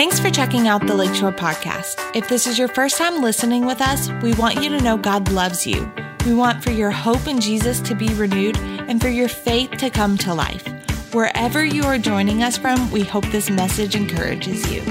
[0.00, 2.00] Thanks for checking out the Lakeshore Podcast.
[2.16, 5.30] If this is your first time listening with us, we want you to know God
[5.30, 5.92] loves you.
[6.24, 9.90] We want for your hope in Jesus to be renewed and for your faith to
[9.90, 10.66] come to life.
[11.12, 14.82] Wherever you are joining us from, we hope this message encourages you.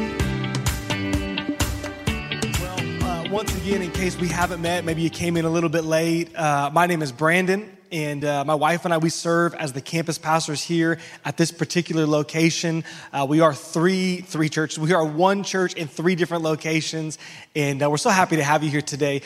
[2.59, 5.69] Well, uh, once again, in case we haven't met, maybe you came in a little
[5.69, 6.35] bit late.
[6.35, 9.81] Uh, my name is Brandon and uh, my wife and I, we serve as the
[9.81, 12.83] campus pastors here at this particular location.
[13.11, 14.79] Uh, we are three, three churches.
[14.79, 17.17] We are one church in three different locations,
[17.55, 19.21] and uh, we're so happy to have you here today.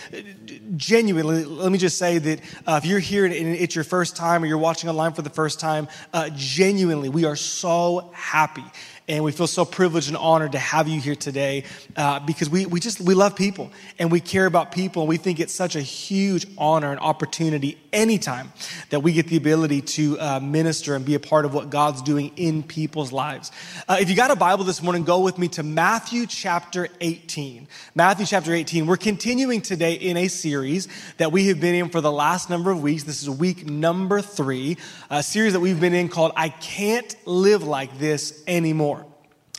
[0.75, 4.43] Genuinely, let me just say that uh, if you're here and it's your first time
[4.43, 8.65] or you're watching online for the first time, uh, genuinely, we are so happy
[9.07, 12.65] and we feel so privileged and honored to have you here today uh, because we,
[12.65, 15.03] we just we love people and we care about people.
[15.03, 18.51] And we think it's such a huge honor and opportunity anytime
[18.89, 22.01] that we get the ability to uh, minister and be a part of what god's
[22.01, 23.51] doing in people's lives.
[23.87, 27.67] Uh, if you got a bible this morning go with me to matthew chapter 18
[27.93, 32.01] matthew chapter 18 we're continuing today in a series that we have been in for
[32.01, 33.03] the last number of weeks.
[33.03, 34.77] This is week number three
[35.09, 39.02] a series that we've been in called i can't live like this anymore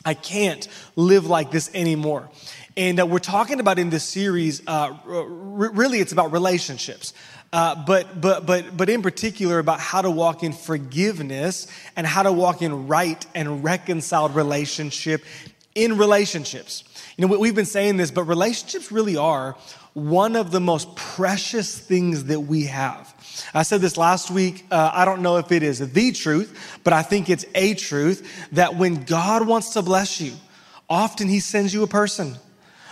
[0.05, 2.29] I can't live like this anymore.
[2.77, 7.13] And uh, we're talking about in this series, uh, r- really, it's about relationships.
[7.51, 12.21] Uh, but, but, but, but in particular, about how to walk in forgiveness and how
[12.21, 15.23] to walk in right and reconciled relationship
[15.73, 16.83] in relationships.
[17.17, 19.55] You know, we've been saying this, but relationships really are
[19.93, 23.14] one of the most precious things that we have.
[23.53, 24.65] I said this last week.
[24.71, 28.47] Uh, I don't know if it is the truth, but I think it's a truth
[28.51, 30.33] that when God wants to bless you,
[30.89, 32.35] often He sends you a person.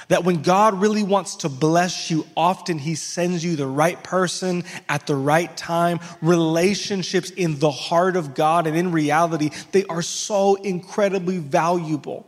[0.10, 4.64] That when God really wants to bless you, often He sends you the right person
[4.90, 6.00] at the right time.
[6.22, 12.26] Relationships in the heart of God and in reality, they are so incredibly valuable.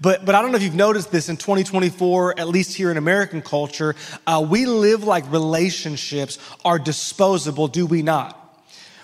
[0.00, 2.96] But, but I don't know if you've noticed this in 2024, at least here in
[2.96, 3.94] American culture,
[4.26, 8.39] uh, we live like relationships are disposable, do we not?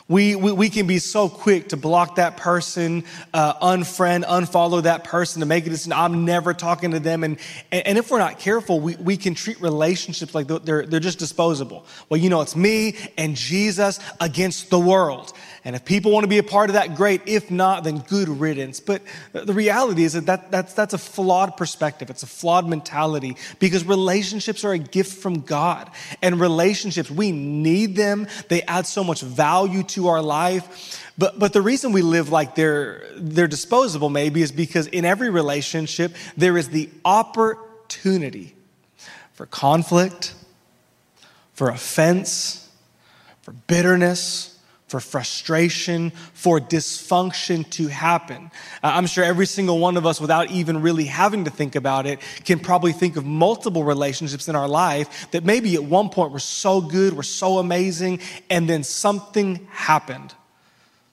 [0.08, 3.02] We, we, we, can be so quick to block that person,
[3.34, 5.88] uh, unfriend, unfollow that person, to make it.
[5.92, 7.24] I'm never talking to them.
[7.24, 7.38] And,
[7.72, 11.84] and if we're not careful, we, we can treat relationships like they're, they're just disposable.
[12.08, 15.32] Well, you know, it's me and Jesus against the world.
[15.66, 17.22] And if people want to be a part of that, great.
[17.26, 18.78] If not, then good riddance.
[18.78, 22.08] But the reality is that, that that's, that's a flawed perspective.
[22.08, 25.90] It's a flawed mentality because relationships are a gift from God.
[26.22, 28.28] And relationships, we need them.
[28.46, 31.02] They add so much value to our life.
[31.18, 35.30] But, but the reason we live like they're, they're disposable maybe is because in every
[35.30, 38.54] relationship, there is the opportunity
[39.32, 40.32] for conflict,
[41.54, 42.70] for offense,
[43.42, 44.55] for bitterness,
[44.86, 48.50] for frustration, for dysfunction to happen.
[48.82, 52.06] Uh, I'm sure every single one of us, without even really having to think about
[52.06, 56.30] it, can probably think of multiple relationships in our life that maybe at one point
[56.32, 60.34] were so good, were so amazing, and then something happened.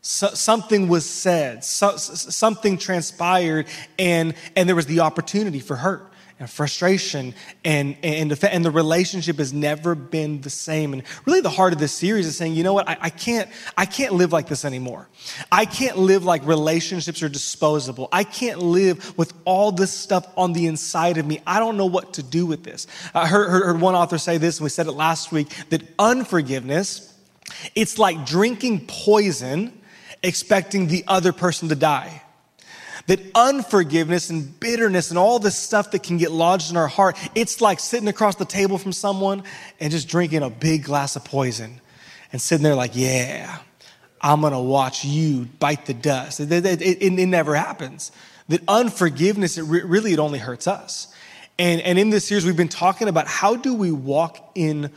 [0.02, 3.68] So, something was said, so, something transpired,
[3.98, 7.34] and, and there was the opportunity for hurt and frustration
[7.64, 10.94] and, and, and the relationship has never been the same.
[10.94, 13.50] And really the heart of this series is saying, you know what, I, I, can't,
[13.78, 15.08] I can't live like this anymore.
[15.52, 18.10] I can't live like relationships are disposable.
[18.12, 21.42] I can't live with all this stuff on the inside of me.
[21.46, 22.88] I don't know what to do with this.
[23.14, 25.84] I heard, heard, heard one author say this, and we said it last week, that
[26.00, 27.14] unforgiveness,
[27.76, 29.80] it's like drinking poison
[30.24, 32.23] expecting the other person to die.
[33.08, 37.18] That unforgiveness and bitterness and all this stuff that can get lodged in our heart,
[37.36, 39.44] it's like sitting across the table from someone
[39.80, 41.82] and just drinking a big glass of poison
[42.32, 43.60] and sitting there like, yeah,
[44.22, 46.40] I'm gonna watch you bite the dust.
[46.40, 48.14] It, it, it, it never happens.
[48.48, 51.14] That unforgiveness, it re- really, it only hurts us.
[51.60, 54.92] And, and in this series, we've been talking about how do we walk in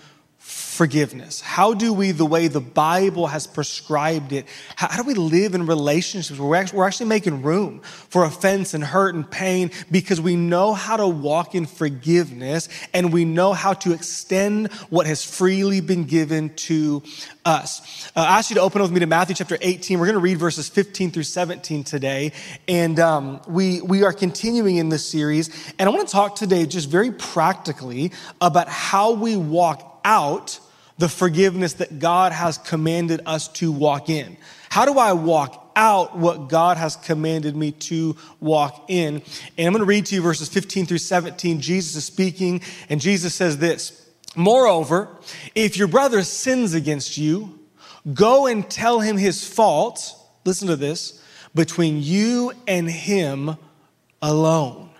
[0.76, 1.40] forgiveness?
[1.40, 5.54] How do we, the way the Bible has prescribed it, how, how do we live
[5.54, 9.70] in relationships where we're actually, we're actually making room for offense and hurt and pain
[9.90, 15.06] because we know how to walk in forgiveness and we know how to extend what
[15.06, 17.02] has freely been given to
[17.44, 18.10] us.
[18.14, 19.98] Uh, I ask you to open with me to Matthew chapter 18.
[19.98, 22.32] We're going to read verses 15 through 17 today.
[22.68, 25.48] And um, we, we are continuing in this series.
[25.78, 30.60] And I want to talk today just very practically about how we walk out
[30.98, 34.36] the forgiveness that God has commanded us to walk in.
[34.70, 39.22] How do I walk out what God has commanded me to walk in?
[39.56, 41.60] And I'm going to read to you verses 15 through 17.
[41.60, 45.08] Jesus is speaking, and Jesus says this Moreover,
[45.54, 47.58] if your brother sins against you,
[48.12, 50.14] go and tell him his fault.
[50.44, 51.22] Listen to this
[51.54, 53.56] between you and him
[54.20, 54.90] alone.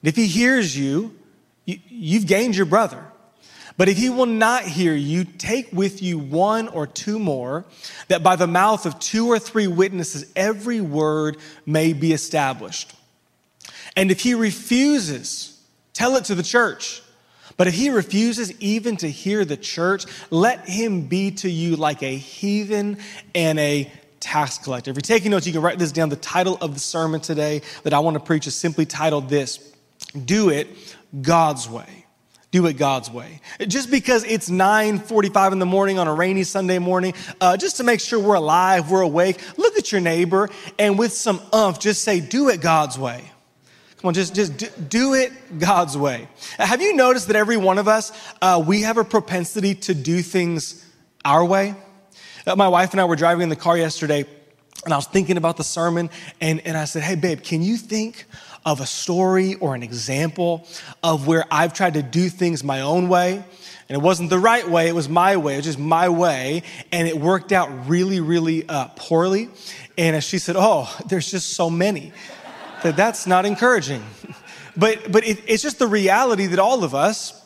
[0.00, 1.16] And if he hears you,
[1.64, 3.04] you have gained your brother.
[3.76, 7.66] But if he will not hear you, take with you one or two more,
[8.08, 11.36] that by the mouth of two or three witnesses every word
[11.66, 12.94] may be established.
[13.94, 15.60] And if he refuses,
[15.92, 17.02] tell it to the church.
[17.56, 22.02] But if he refuses even to hear the church, let him be to you like
[22.02, 22.98] a heathen
[23.34, 23.90] and a
[24.20, 24.90] tax collector.
[24.90, 26.08] If you're taking notes, you can write this down.
[26.08, 29.74] The title of the sermon today that I want to preach is simply titled this
[30.24, 30.68] Do It
[31.22, 32.05] God's Way.
[32.52, 33.40] Do it God's way.
[33.66, 37.84] Just because it's 9:45 in the morning on a rainy Sunday morning, uh, just to
[37.84, 39.40] make sure we're alive, we're awake.
[39.56, 40.48] Look at your neighbor
[40.78, 43.32] and with some umph, just say, "Do it God's way."
[43.98, 46.28] Come on, just, just do it God's way.
[46.58, 48.12] Have you noticed that every one of us,
[48.42, 50.84] uh, we have a propensity to do things
[51.24, 51.74] our way?
[52.46, 54.24] Uh, my wife and I were driving in the car yesterday,
[54.84, 57.76] and I was thinking about the sermon, and, and I said, Hey, babe, can you
[57.76, 58.26] think
[58.64, 60.66] of a story or an example
[61.02, 63.44] of where I've tried to do things my own way?
[63.88, 66.62] And it wasn't the right way, it was my way, it was just my way,
[66.90, 69.48] and it worked out really, really uh, poorly.
[69.96, 72.12] And she said, Oh, there's just so many
[72.82, 74.04] that that's not encouraging.
[74.78, 77.42] But, but it, it's just the reality that all of us,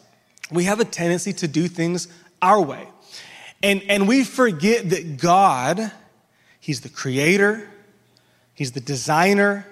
[0.51, 2.09] we have a tendency to do things
[2.43, 2.89] our way.
[3.63, 5.93] And, and we forget that God,
[6.61, 7.69] He's the creator,
[8.55, 9.67] He's the designer,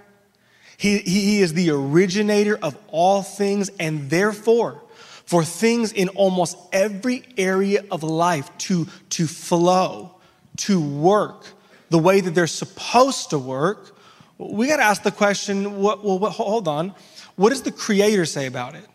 [0.79, 4.81] he, he is the originator of all things, and therefore,
[5.27, 10.15] for things in almost every area of life to, to flow,
[10.59, 11.47] to work
[11.91, 13.97] the way that they're supposed to work,
[14.39, 16.95] we got to ask the question what, well, what, hold on.
[17.37, 18.87] What does the Creator say about it?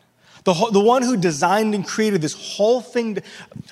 [0.45, 3.17] The, the one who designed and created this whole thing,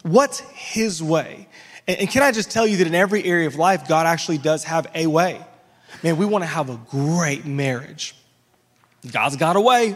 [0.03, 1.47] what's His way?
[1.87, 4.37] And, and can I just tell you that in every area of life, God actually
[4.37, 5.39] does have a way.
[6.03, 8.15] Man, we want to have a great marriage.
[9.11, 9.95] God's got a way.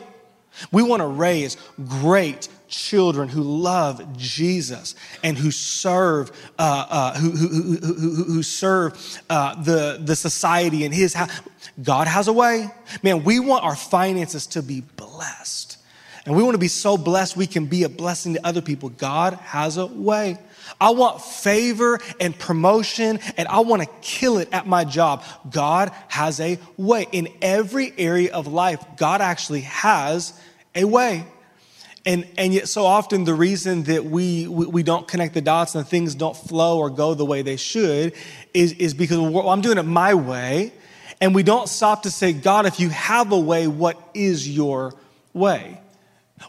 [0.72, 1.58] We want to raise
[2.02, 9.22] great children who love Jesus and who serve, uh, uh, who, who, who, who, serve
[9.30, 11.30] uh, the, the society and His house.
[11.82, 12.70] God has a way.
[13.04, 15.75] Man, we want our finances to be blessed.
[16.26, 18.90] And we want to be so blessed we can be a blessing to other people.
[18.90, 20.40] God has a way.
[20.82, 25.24] I want favor and promotion and I want to kill it at my job.
[25.50, 27.08] God has a way.
[27.12, 30.40] In every area of life, God actually has
[30.74, 31.26] a way.
[32.08, 35.74] And, and yet, so often, the reason that we, we, we don't connect the dots
[35.74, 38.14] and things don't flow or go the way they should
[38.54, 40.72] is, is because well, I'm doing it my way.
[41.20, 44.94] And we don't stop to say, God, if you have a way, what is your
[45.34, 45.80] way?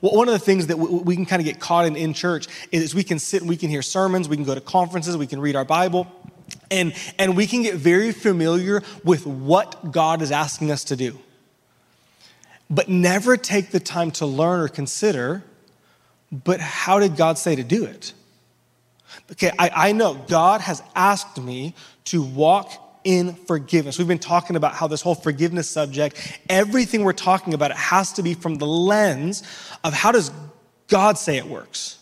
[0.01, 2.49] Well, one of the things that we can kind of get caught in in church
[2.73, 5.27] is we can sit and we can hear sermons, we can go to conferences, we
[5.27, 6.07] can read our Bible,
[6.71, 11.19] and, and we can get very familiar with what God is asking us to do.
[12.69, 15.45] But never take the time to learn or consider,
[16.33, 18.13] but how did God say to do it?
[19.33, 21.75] Okay, I, I know God has asked me
[22.07, 23.99] to walk in forgiveness.
[23.99, 28.13] We've been talking about how this whole forgiveness subject, everything we're talking about, it has
[28.15, 29.45] to be from the lens
[29.85, 30.33] of how does
[30.89, 31.99] God say it works.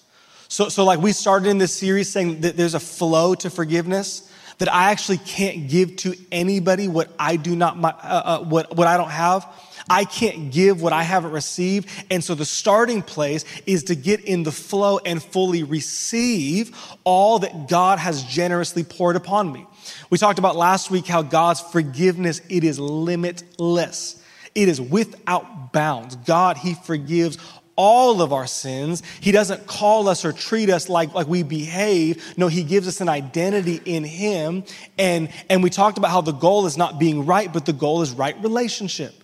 [0.48, 4.32] So, so like we started in this series saying that there's a flow to forgiveness
[4.58, 8.86] that I actually can't give to anybody what I do not, uh, uh, what, what
[8.86, 9.46] I don't have.
[9.90, 11.90] I can't give what I haven't received.
[12.10, 17.40] And so the starting place is to get in the flow and fully receive all
[17.40, 19.66] that God has generously poured upon me.
[20.10, 24.22] We talked about last week how God's forgiveness, it is limitless.
[24.54, 26.16] It is without bounds.
[26.16, 27.38] God, He forgives
[27.76, 29.02] all of our sins.
[29.20, 32.22] He doesn't call us or treat us like, like we behave.
[32.36, 34.64] No, He gives us an identity in Him.
[34.98, 38.02] And, and we talked about how the goal is not being right, but the goal
[38.02, 39.14] is right relationship.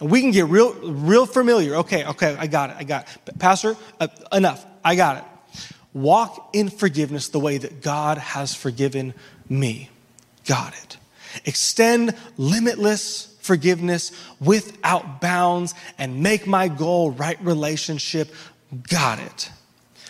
[0.00, 1.76] And we can get real, real familiar.
[1.76, 3.38] Okay, okay, I got it, I got it.
[3.38, 5.24] Pastor, uh, enough, I got it.
[5.92, 9.14] Walk in forgiveness the way that God has forgiven
[9.48, 9.90] me.
[10.46, 10.96] Got it.
[11.44, 18.32] Extend limitless forgiveness without bounds and make my goal right relationship.
[18.88, 19.50] Got it.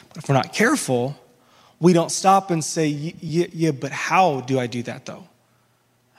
[0.09, 1.17] But if we're not careful,
[1.81, 5.27] we don't stop and say, yeah, yeah, but how do I do that though?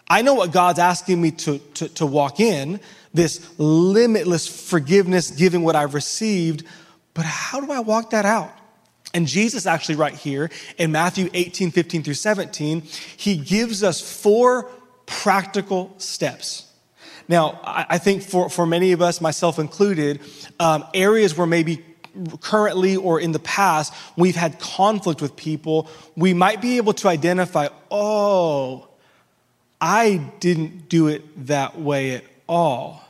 [0.07, 2.79] I know what God's asking me to, to, to walk in,
[3.13, 6.63] this limitless forgiveness, giving what I've received,
[7.13, 8.51] but how do I walk that out?
[9.15, 12.81] And Jesus, actually, right here in Matthew 18, 15 through 17,
[13.15, 14.69] he gives us four
[15.05, 16.69] practical steps.
[17.29, 20.19] Now, I think for, for many of us, myself included,
[20.59, 21.83] um, areas where maybe
[22.41, 27.07] currently or in the past we've had conflict with people, we might be able to
[27.07, 28.85] identify, oh,
[29.79, 33.01] I didn't do it that way at all.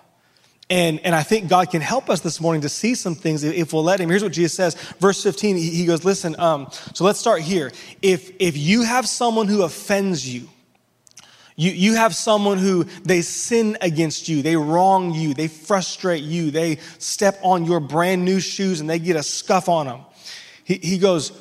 [0.69, 3.71] And, and I think God can help us this morning to see some things if
[3.71, 4.09] we'll let Him.
[4.09, 5.57] Here's what Jesus says, verse 15.
[5.57, 7.71] He goes, Listen, um, so let's start here.
[8.01, 10.49] If, if you have someone who offends you,
[11.55, 16.51] you, you have someone who they sin against you, they wrong you, they frustrate you,
[16.51, 20.01] they step on your brand new shoes and they get a scuff on them.
[20.63, 21.31] He, he goes,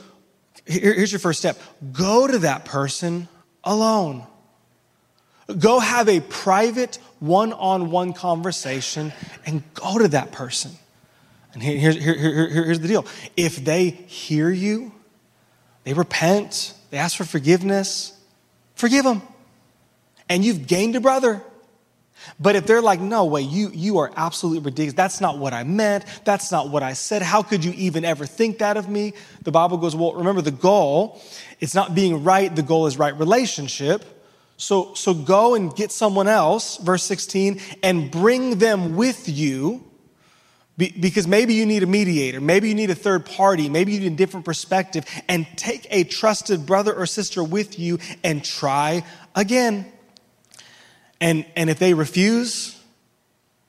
[0.66, 1.58] Here, Here's your first step
[1.92, 3.26] go to that person
[3.64, 4.26] alone.
[5.58, 9.12] Go have a private one on one conversation
[9.44, 10.72] and go to that person.
[11.52, 14.92] And here's, here, here, here's the deal if they hear you,
[15.84, 18.18] they repent, they ask for forgiveness,
[18.74, 19.22] forgive them.
[20.28, 21.42] And you've gained a brother.
[22.40, 24.94] But if they're like, no way, you, you are absolutely ridiculous.
[24.94, 26.04] That's not what I meant.
[26.24, 27.20] That's not what I said.
[27.22, 29.12] How could you even ever think that of me?
[29.42, 31.20] The Bible goes, well, remember the goal,
[31.60, 32.54] it's not being right.
[32.54, 34.04] The goal is right relationship.
[34.56, 39.84] So, so go and get someone else, verse 16, and bring them with you
[40.76, 44.12] because maybe you need a mediator, maybe you need a third party, maybe you need
[44.12, 49.04] a different perspective, and take a trusted brother or sister with you and try
[49.36, 49.86] again.
[51.20, 52.73] And, and if they refuse,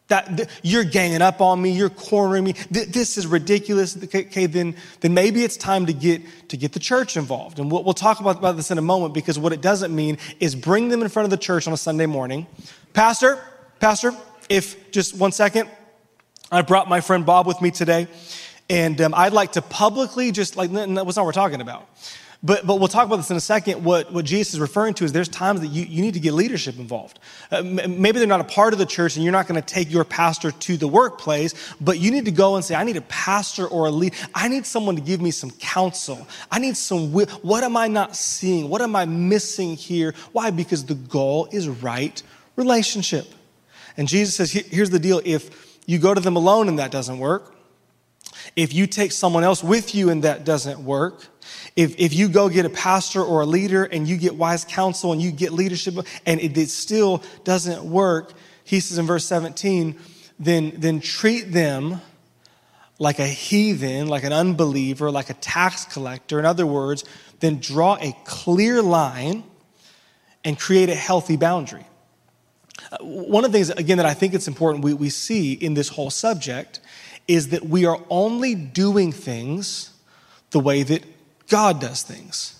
[0.08, 2.54] that you're ganging up on me, you're cornering me.
[2.70, 3.98] this is ridiculous.
[4.04, 7.84] Okay, then, then maybe it's time to get to get the church involved, and we'll,
[7.84, 9.14] we'll talk about, about this in a moment.
[9.14, 11.78] Because what it doesn't mean is bring them in front of the church on a
[11.78, 12.46] Sunday morning,
[12.94, 13.44] Pastor,
[13.80, 14.14] Pastor.
[14.48, 15.70] If just one second,
[16.52, 18.08] I brought my friend Bob with me today,
[18.70, 21.90] and um, I'd like to publicly just like that's not what we're talking about.
[22.46, 23.84] But, but we'll talk about this in a second.
[23.84, 26.34] What, what Jesus is referring to is there's times that you, you need to get
[26.34, 27.18] leadership involved.
[27.52, 29.92] Uh, maybe they're not a part of the church and you're not going to take
[29.92, 33.02] your pastor to the workplace, but you need to go and say, I need a
[33.02, 34.14] pastor or a lead.
[34.36, 36.28] I need someone to give me some counsel.
[36.52, 38.70] I need some, what am I not seeing?
[38.70, 40.14] What am I missing here?
[40.32, 40.52] Why?
[40.52, 42.22] Because the goal is right
[42.58, 43.26] relationship.
[43.98, 45.20] And Jesus says, here's the deal.
[45.26, 47.56] If you go to them alone and that doesn't work,
[48.56, 51.26] if you take someone else with you and that doesn't work,
[51.76, 55.12] if, if you go get a pastor or a leader and you get wise counsel
[55.12, 58.34] and you get leadership and it, it still doesn't work,
[58.64, 59.98] he says in verse 17,
[60.40, 62.02] then, then treat them
[62.98, 66.40] like a heathen, like an unbeliever, like a tax collector.
[66.40, 67.04] In other words,
[67.40, 69.44] then draw a clear line
[70.44, 71.86] and create a healthy boundary.
[72.92, 75.74] Uh, one of the things, again, that I think it's important we, we see in
[75.74, 76.80] this whole subject
[77.28, 79.92] is that we are only doing things
[80.52, 81.04] the way that
[81.50, 82.60] God does things.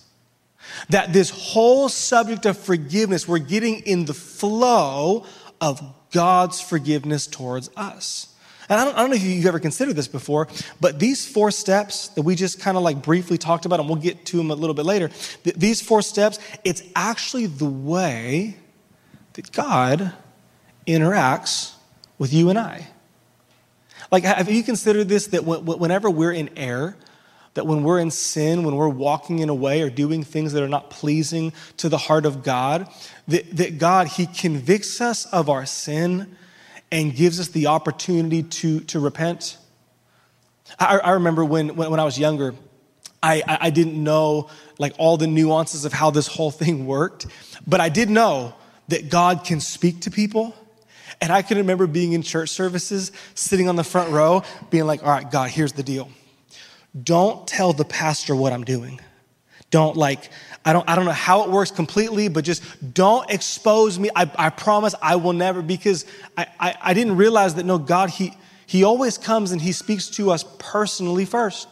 [0.90, 5.24] That this whole subject of forgiveness, we're getting in the flow
[5.60, 8.34] of God's forgiveness towards us.
[8.68, 10.48] And I don't, I don't, know if you've ever considered this before,
[10.80, 13.98] but these four steps that we just kind of like briefly talked about, and we'll
[13.98, 15.08] get to them a little bit later,
[15.44, 18.56] th- these four steps, it's actually the way
[19.34, 20.12] that God
[20.86, 21.74] interacts
[22.18, 22.88] with you and I.
[24.10, 26.96] Like, have you considered this that whenever we're in error,
[27.56, 30.62] that when we're in sin, when we're walking in a way or doing things that
[30.62, 32.86] are not pleasing to the heart of God,
[33.28, 36.36] that, that God, He convicts us of our sin
[36.92, 39.56] and gives us the opportunity to, to repent.
[40.78, 42.54] I, I remember when, when, when, I was younger,
[43.22, 47.26] I, I, didn't know like all the nuances of how this whole thing worked,
[47.66, 48.54] but I did know
[48.88, 50.54] that God can speak to people.
[51.22, 55.02] And I can remember being in church services, sitting on the front row, being like,
[55.02, 56.10] all right, God, here's the deal
[57.02, 59.00] don't tell the pastor what I'm doing.
[59.70, 60.30] Don't like,
[60.64, 62.62] I don't, I don't know how it works completely, but just
[62.94, 64.10] don't expose me.
[64.14, 68.10] I, I promise I will never, because I, I, I didn't realize that no, God,
[68.10, 68.32] he,
[68.66, 71.68] he always comes and he speaks to us personally first.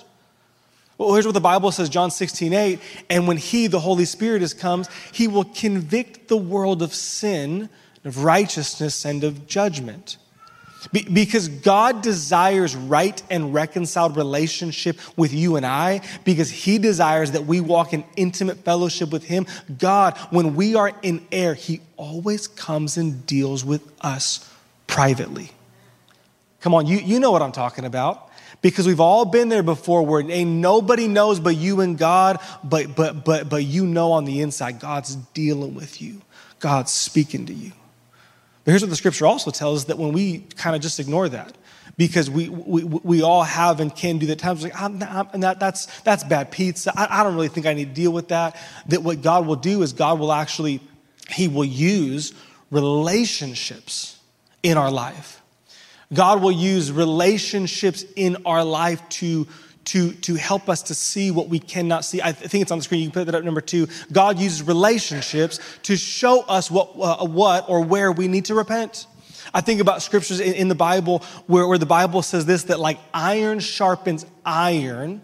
[0.96, 2.80] Well, here's what the Bible says, John 16, 8.
[3.10, 7.68] And when he, the Holy Spirit, is comes, he will convict the world of sin,
[8.04, 10.18] of righteousness, and of judgment.
[10.92, 17.32] Be- because God desires right and reconciled relationship with you and I, because He desires
[17.32, 19.46] that we walk in intimate fellowship with Him.
[19.78, 24.50] God, when we are in error, He always comes and deals with us
[24.86, 25.50] privately.
[26.60, 28.30] Come on, you, you know what I'm talking about.
[28.62, 32.96] Because we've all been there before where ain't nobody knows but you and God, but
[32.96, 36.22] but but but you know on the inside, God's dealing with you.
[36.60, 37.72] God's speaking to you.
[38.64, 41.28] But here's what the scripture also tells us that when we kind of just ignore
[41.28, 41.56] that,
[41.96, 45.60] because we, we, we all have and can do that times like I'm, I'm, that,
[45.60, 46.92] that's, that's bad pizza.
[46.96, 48.56] I, I don't really think i need to deal with that.
[48.88, 50.80] That what god will do is god will actually
[51.28, 52.32] he will use
[52.70, 54.18] relationships
[54.62, 55.42] in our life.
[56.12, 59.46] God will use relationships in our life to
[59.86, 62.22] to, to help us to see what we cannot see.
[62.22, 63.00] I think it's on the screen.
[63.00, 63.88] You can put that up number two.
[64.12, 69.06] God uses relationships to show us what, uh, what or where we need to repent.
[69.52, 72.80] I think about scriptures in, in the Bible where, where the Bible says this that
[72.80, 75.20] like iron sharpens iron,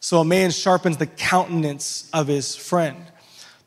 [0.00, 2.96] so a man sharpens the countenance of his friend.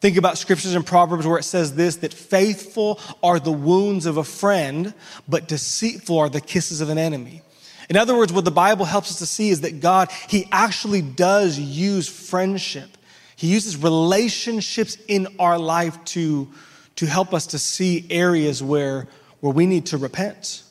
[0.01, 4.17] Think about scriptures in Proverbs where it says this that faithful are the wounds of
[4.17, 4.93] a friend,
[5.27, 7.41] but deceitful are the kisses of an enemy.
[7.89, 11.01] In other words, what the Bible helps us to see is that God, He actually
[11.01, 12.97] does use friendship.
[13.35, 16.49] He uses relationships in our life to,
[16.95, 19.07] to help us to see areas where,
[19.41, 20.63] where we need to repent,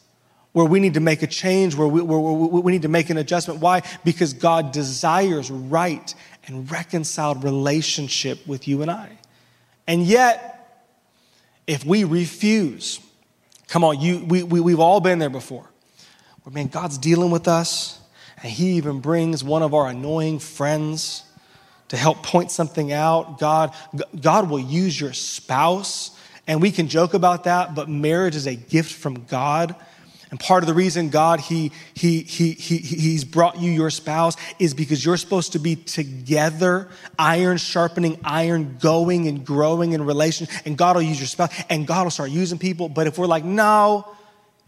[0.53, 3.19] where we need to make a change, where we, where, we need to make an
[3.19, 3.61] adjustment.
[3.61, 3.83] Why?
[4.05, 6.15] Because God desires right
[6.47, 9.19] and reconciled relationship with you and I.
[9.87, 10.51] And yet,
[11.67, 12.99] if we refuse,
[13.69, 15.69] come on, you, we, we, we've all been there before
[16.45, 17.99] where, man, God's dealing with us,
[18.43, 21.25] and He even brings one of our annoying friends
[21.89, 23.39] to help point something out.
[23.39, 23.75] God,
[24.21, 28.55] God will use your spouse, and we can joke about that, but marriage is a
[28.55, 29.75] gift from God.
[30.31, 34.37] And part of the reason God he, he, he, he, He's brought you your spouse
[34.59, 40.49] is because you're supposed to be together, iron sharpening iron, going and growing in relation.
[40.67, 42.89] And God will use your spouse, and God will start using people.
[42.89, 44.09] But if we're like, no,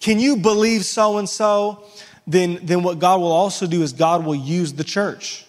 [0.00, 1.84] can you believe so and so?
[2.26, 5.46] Then, then what God will also do is God will use the church.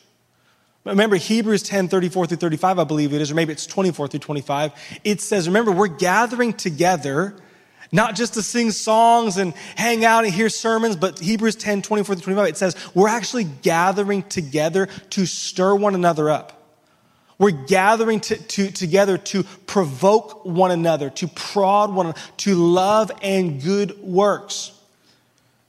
[0.85, 4.19] Remember Hebrews 10 34 through 35, I believe it is, or maybe it's 24 through
[4.19, 4.99] 25.
[5.03, 7.35] It says, Remember, we're gathering together,
[7.91, 12.15] not just to sing songs and hang out and hear sermons, but Hebrews 10 24
[12.15, 16.56] through 25, it says, We're actually gathering together to stir one another up.
[17.39, 23.12] We're gathering to, to, together to provoke one another, to prod one another, to love
[23.22, 24.72] and good works.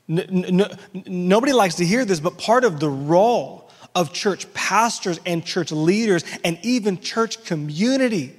[0.08, 5.70] nobody likes to hear this, but part of the role of church pastors and church
[5.70, 8.34] leaders and even church community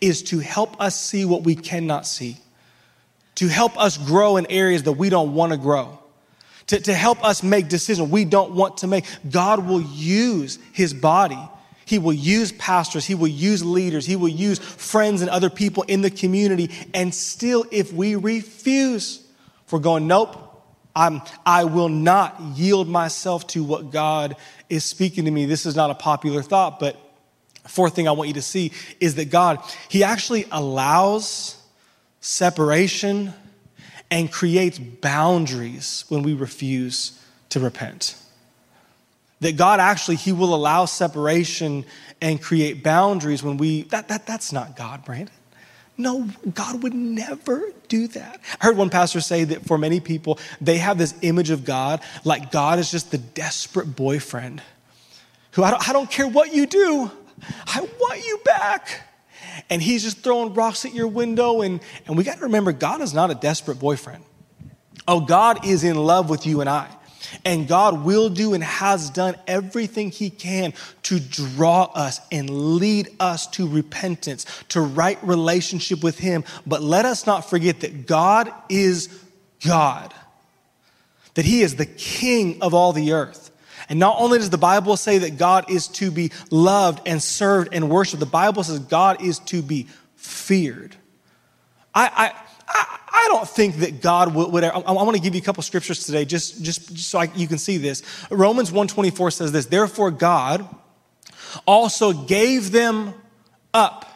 [0.00, 2.36] is to help us see what we cannot see,
[3.36, 5.98] to help us grow in areas that we don't want to grow.
[6.68, 9.04] To, to help us make decisions we don't want to make.
[9.28, 11.38] God will use his body
[11.84, 15.82] he will use pastors, he will use leaders, he will use friends and other people
[15.84, 16.70] in the community.
[16.94, 19.24] And still, if we refuse,
[19.66, 20.38] if we're going, nope,
[20.94, 24.36] I'm, I will not yield myself to what God
[24.68, 25.46] is speaking to me.
[25.46, 26.96] This is not a popular thought, but
[27.66, 31.56] fourth thing I want you to see is that God, He actually allows
[32.20, 33.32] separation
[34.10, 37.18] and creates boundaries when we refuse
[37.48, 38.16] to repent
[39.42, 41.84] that God actually, He will allow separation
[42.20, 45.34] and create boundaries when we, that, that, that's not God, Brandon.
[45.98, 48.40] No, God would never do that.
[48.60, 52.00] I heard one pastor say that for many people, they have this image of God
[52.24, 54.62] like God is just the desperate boyfriend
[55.52, 57.10] who I don't, I don't care what you do,
[57.66, 59.08] I want you back.
[59.68, 61.60] And he's just throwing rocks at your window.
[61.60, 64.24] And, and we got to remember, God is not a desperate boyfriend.
[65.06, 66.88] Oh, God is in love with you and I.
[67.44, 73.08] And God will do and has done everything He can to draw us and lead
[73.20, 76.44] us to repentance, to right relationship with Him.
[76.66, 79.08] But let us not forget that God is
[79.64, 80.14] God,
[81.34, 83.50] that He is the King of all the earth.
[83.88, 87.74] And not only does the Bible say that God is to be loved and served
[87.74, 90.96] and worshiped, the Bible says God is to be feared.
[91.94, 95.34] I, I I, I don't think that God would, would I, I want to give
[95.34, 98.02] you a couple scriptures today just, just, so I, you can see this.
[98.30, 100.66] Romans 1.24 says this, Therefore God
[101.66, 103.12] also gave them
[103.74, 104.08] up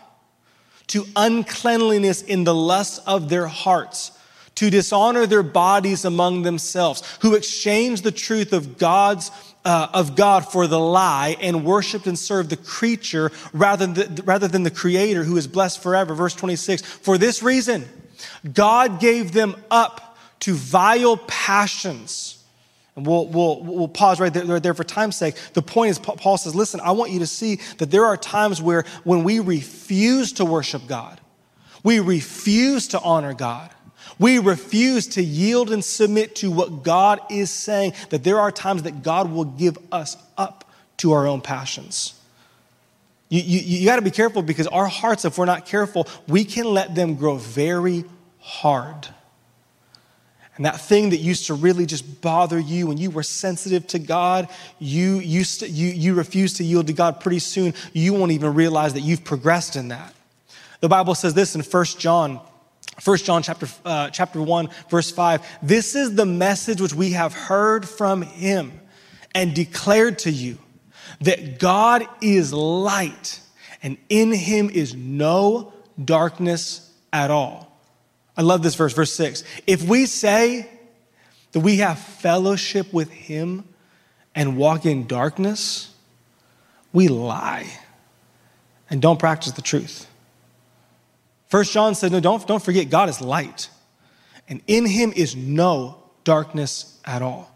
[0.89, 4.13] to uncleanliness in the lust of their hearts,
[4.55, 9.31] to dishonor their bodies among themselves, who exchanged the truth of God's
[9.67, 14.47] uh, of God for the lie and worshiped and served the creature rather than, rather
[14.47, 16.15] than the creator who is blessed forever.
[16.15, 17.85] Verse 26, for this reason,
[18.53, 22.45] God gave them up to vile passions.
[22.95, 25.37] And we'll, we'll, we'll pause right there, right there for time's sake.
[25.53, 28.63] The point is, Paul says, listen, I want you to see that there are times
[28.63, 31.21] where when we refuse to worship God,
[31.83, 33.71] we refuse to honor God,
[34.19, 38.85] we refuse to yield and submit to what God is saying, that there are times
[38.85, 40.65] that God will give us up
[40.99, 42.16] to our own passions.
[43.29, 46.45] You, you, you got to be careful because our hearts, if we're not careful, we
[46.45, 48.05] can let them grow very
[48.39, 49.09] hard.
[50.57, 53.99] And that thing that used to really just bother you when you were sensitive to
[53.99, 57.75] God, you, you, you, you refuse to yield to God pretty soon.
[57.93, 60.15] You won't even realize that you've progressed in that.
[60.81, 62.41] The Bible says this in 1 John
[63.05, 65.59] 1 John chapter, uh, chapter 1, verse 5.
[65.63, 68.81] This is the message which we have heard from him
[69.35, 70.59] and declared to you
[71.21, 73.41] that God is light
[73.83, 77.79] and in him is no darkness at all.
[78.37, 79.45] I love this verse, verse six.
[79.67, 80.69] If we say
[81.53, 83.65] that we have fellowship with him
[84.35, 85.95] and walk in darkness,
[86.93, 87.67] we lie
[88.91, 90.07] and don't practice the truth.
[91.49, 93.71] First John said, no, don't, don't forget, God is light,
[94.49, 97.56] and in him is no darkness at all.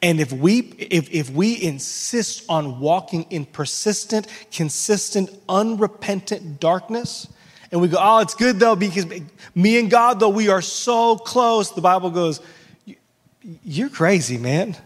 [0.00, 7.26] And if we, if, if we insist on walking in persistent, consistent, unrepentant darkness,
[7.72, 9.06] and we go, oh, it's good though, because
[9.54, 12.40] me and God, though, we are so close, the Bible goes,
[13.64, 14.76] you're crazy, man.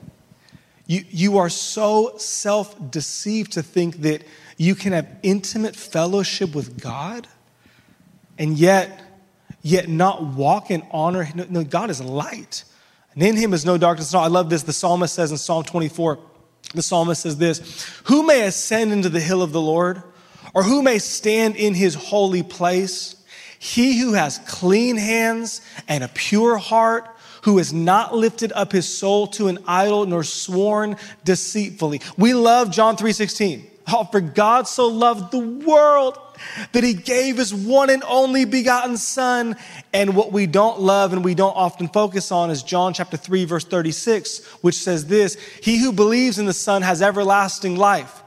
[0.87, 4.25] You, you are so self deceived to think that
[4.57, 7.29] you can have intimate fellowship with God
[8.39, 9.01] and yet,
[9.63, 11.29] yet not walk in honor.
[11.35, 12.65] No, no God is light.
[13.15, 14.25] And in him is no darkness at all.
[14.25, 14.63] I love this.
[14.63, 16.19] The psalmist says in Psalm 24,
[16.75, 20.03] the psalmist says this Who may ascend into the hill of the Lord?
[20.55, 23.17] Or who may stand in his holy place?
[23.59, 27.09] He who has clean hands and a pure heart,
[27.43, 32.01] who has not lifted up his soul to an idol nor sworn deceitfully.
[32.17, 33.67] We love John 3:16.
[33.89, 36.19] Oh, for God so loved the world
[36.73, 39.57] that he gave his one and only begotten son.
[39.93, 43.45] And what we don't love and we don't often focus on is John chapter 3,
[43.45, 48.23] verse 36, which says this He who believes in the Son has everlasting life.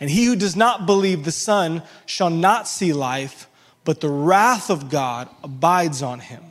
[0.00, 3.48] And he who does not believe the Son shall not see life,
[3.84, 6.42] but the wrath of God abides on him.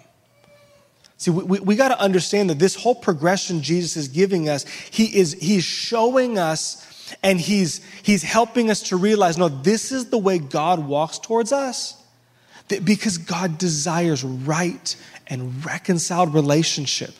[1.18, 4.66] See, we, we, we got to understand that this whole progression Jesus is giving us,
[4.68, 6.87] he is, he's showing us
[7.24, 11.52] and he's, he's helping us to realize no, this is the way God walks towards
[11.52, 12.02] us.
[12.68, 14.96] That because God desires right
[15.28, 17.14] and reconciled relationship.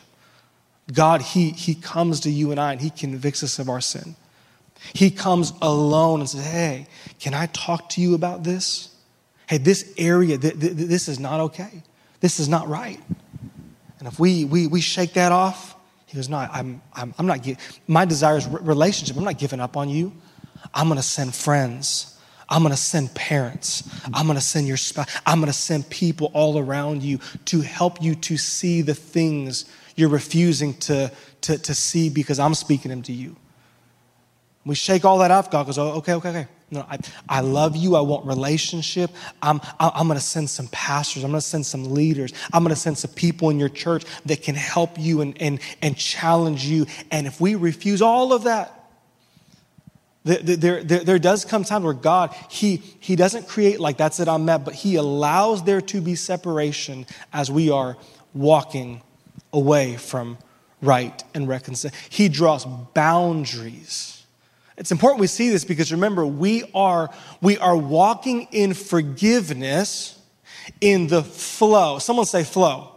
[0.92, 4.16] God, he, he comes to you and I and He convicts us of our sin.
[4.92, 6.86] He comes alone and says, Hey,
[7.18, 8.94] can I talk to you about this?
[9.46, 11.82] Hey, this area, th- th- this is not okay.
[12.20, 13.00] This is not right.
[13.98, 15.74] And if we, we, we shake that off,
[16.08, 17.46] he goes, No, I'm, I'm, I'm not,
[17.86, 19.16] my desire is relationship.
[19.16, 20.12] I'm not giving up on you.
[20.74, 22.18] I'm going to send friends.
[22.48, 23.86] I'm going to send parents.
[24.14, 25.14] I'm going to send your spouse.
[25.26, 29.66] I'm going to send people all around you to help you to see the things
[29.96, 33.36] you're refusing to, to, to see because I'm speaking them to you.
[34.64, 35.50] We shake all that off.
[35.50, 36.48] God goes, oh, okay, okay, okay.
[36.70, 37.96] No, I, I love you.
[37.96, 39.10] I want relationship.
[39.40, 41.24] I'm, I'm going to send some pastors.
[41.24, 42.32] I'm going to send some leaders.
[42.52, 45.60] I'm going to send some people in your church that can help you and, and,
[45.80, 46.86] and challenge you.
[47.10, 48.74] And if we refuse all of that,
[50.24, 54.28] there, there, there does come time where God, he, he doesn't create like that's it,
[54.28, 57.96] I'm met, but He allows there to be separation as we are
[58.34, 59.00] walking
[59.54, 60.36] away from
[60.82, 61.92] right and reconcile.
[62.10, 64.17] He draws boundaries
[64.78, 67.10] it's important we see this because remember, we are,
[67.40, 70.16] we are walking in forgiveness
[70.80, 71.98] in the flow.
[71.98, 72.94] Someone say flow.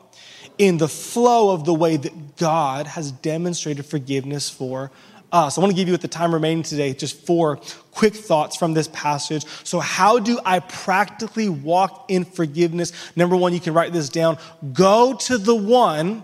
[0.60, 4.92] In the flow of the way that God has demonstrated forgiveness for
[5.32, 5.58] us.
[5.58, 7.60] I want to give you at the time remaining today just four
[7.92, 9.46] quick thoughts from this passage.
[9.64, 12.92] So, how do I practically walk in forgiveness?
[13.16, 14.38] Number one, you can write this down
[14.74, 16.24] go to the one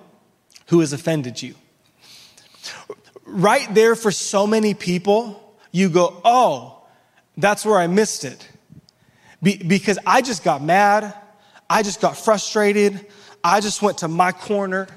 [0.68, 1.56] who has offended you.
[3.26, 5.47] Right there for so many people,
[5.78, 6.82] you go, oh,
[7.38, 8.50] that's where I missed it.
[9.44, 11.14] Be- because I just got mad.
[11.70, 13.06] I just got frustrated.
[13.44, 14.88] I just went to my corner.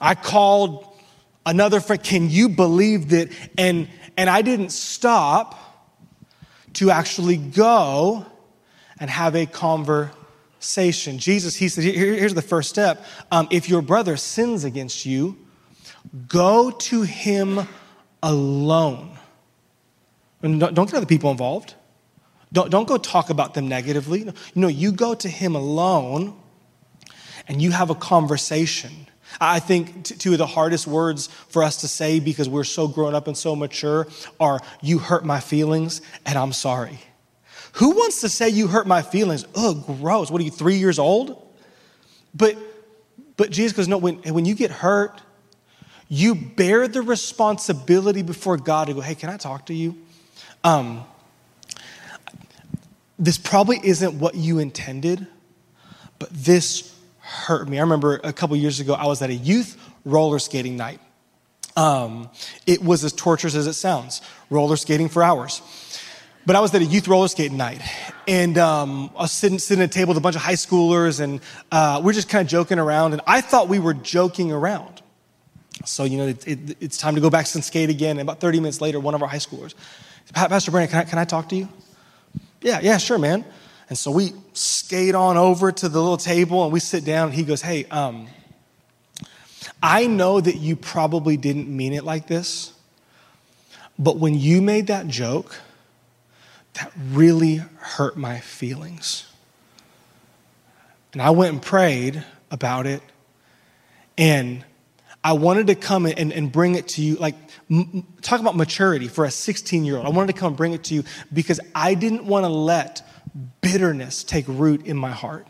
[0.00, 0.88] I called
[1.44, 2.02] another friend.
[2.02, 3.28] Can you believe that?
[3.58, 5.58] And, and I didn't stop
[6.74, 8.24] to actually go
[8.98, 11.18] and have a conversation.
[11.18, 13.04] Jesus, he said, here, here's the first step.
[13.30, 15.36] Um, if your brother sins against you,
[16.26, 17.68] go to him
[18.22, 19.18] alone.
[20.42, 21.74] And don't, get other people involved.
[22.52, 24.20] Don't, don't go talk about them negatively.
[24.20, 26.36] You know, you go to him alone
[27.48, 28.90] and you have a conversation.
[29.40, 33.14] I think two of the hardest words for us to say because we're so grown
[33.14, 34.06] up and so mature
[34.38, 36.98] are, You hurt my feelings and I'm sorry.
[37.74, 39.46] Who wants to say you hurt my feelings?
[39.54, 40.30] Ugh, gross.
[40.30, 41.54] What are you, three years old?
[42.34, 42.56] But,
[43.36, 45.20] but Jesus goes, No, when, when you get hurt,
[46.12, 49.96] you bear the responsibility before God to go, hey, can I talk to you?
[50.62, 51.06] Um,
[53.18, 55.26] this probably isn't what you intended,
[56.18, 57.78] but this hurt me.
[57.78, 61.00] I remember a couple years ago, I was at a youth roller skating night.
[61.78, 62.28] Um,
[62.66, 64.20] it was as torturous as it sounds,
[64.50, 65.62] roller skating for hours.
[66.44, 67.80] But I was at a youth roller skating night,
[68.28, 71.20] and um, I was sitting, sitting at a table with a bunch of high schoolers,
[71.20, 73.14] and uh, we're just kind of joking around.
[73.14, 75.01] And I thought we were joking around.
[75.84, 78.18] So, you know, it, it, it's time to go back and skate again.
[78.18, 79.74] And about 30 minutes later, one of our high schoolers,
[80.32, 81.68] Pastor Brandon, can I, can I talk to you?
[82.60, 83.44] Yeah, yeah, sure, man.
[83.88, 87.28] And so we skate on over to the little table and we sit down.
[87.28, 88.28] And he goes, Hey, um,
[89.82, 92.72] I know that you probably didn't mean it like this,
[93.98, 95.60] but when you made that joke,
[96.74, 99.26] that really hurt my feelings.
[101.12, 103.02] And I went and prayed about it,
[104.16, 104.64] and
[105.24, 107.36] I wanted to come and, and bring it to you, like,
[107.70, 110.06] m- talk about maturity for a 16 year old.
[110.06, 113.02] I wanted to come and bring it to you because I didn't want to let
[113.60, 115.46] bitterness take root in my heart.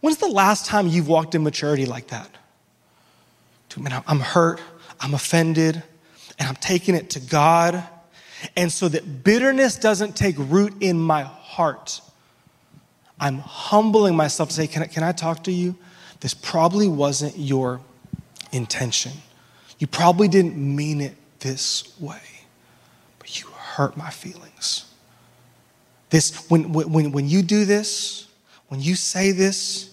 [0.00, 2.28] When's the last time you've walked in maturity like that?
[3.68, 4.60] Dude, man, I'm hurt,
[5.00, 5.82] I'm offended,
[6.38, 7.82] and I'm taking it to God.
[8.56, 12.00] And so that bitterness doesn't take root in my heart,
[13.18, 15.76] I'm humbling myself to say, Can I, can I talk to you?
[16.20, 17.80] This probably wasn't your
[18.52, 19.12] intention.
[19.78, 22.20] You probably didn't mean it this way,
[23.18, 24.84] but you hurt my feelings.
[26.10, 28.28] This, when, when, when you do this,
[28.68, 29.90] when you say this,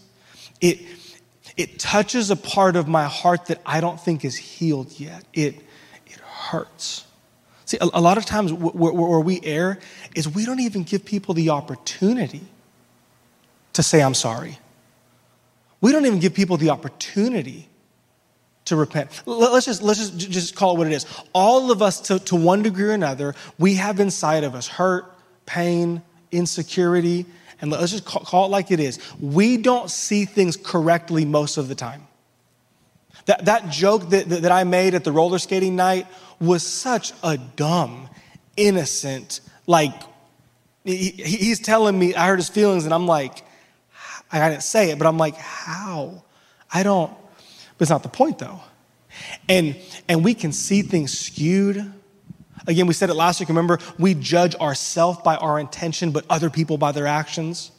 [0.61, 0.79] it,
[1.55, 5.23] it touches a part of my heart that I don't think is healed yet.
[5.33, 5.55] It,
[6.07, 7.05] it hurts.
[7.65, 9.79] See, a, a lot of times where, where we err
[10.13, 12.41] is we don't even give people the opportunity
[13.73, 14.59] to say, I'm sorry.
[15.79, 17.68] We don't even give people the opportunity
[18.69, 19.11] to repent.
[19.25, 21.05] Let's just, let's just, just call it what it is.
[21.33, 25.05] All of us, to, to one degree or another, we have inside of us hurt,
[25.45, 26.01] pain,
[26.31, 27.25] insecurity,
[27.61, 28.99] and let's just call, call it like it is.
[29.19, 32.07] We don't see things correctly most of the time.
[33.25, 36.07] That, that joke that, that, that I made at the roller skating night
[36.39, 38.09] was such a dumb,
[38.55, 39.93] innocent, like,
[40.85, 43.43] he, he's telling me, I hurt his feelings, and I'm like,
[44.31, 46.23] I didn't say it, but I'm like, how?
[46.71, 47.11] I don't,
[47.79, 48.61] it's not the point though.
[49.47, 49.75] And,
[50.07, 51.91] and we can see things skewed
[52.67, 53.49] Again, we said it last week.
[53.49, 57.71] Remember, we judge ourselves by our intention, but other people by their actions.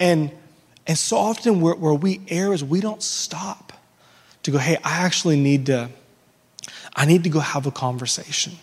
[0.00, 0.30] And,
[0.86, 3.72] and so often where, where we err is we don't stop
[4.44, 5.90] to go, hey, I actually need to,
[6.94, 8.54] I need to go have a conversation.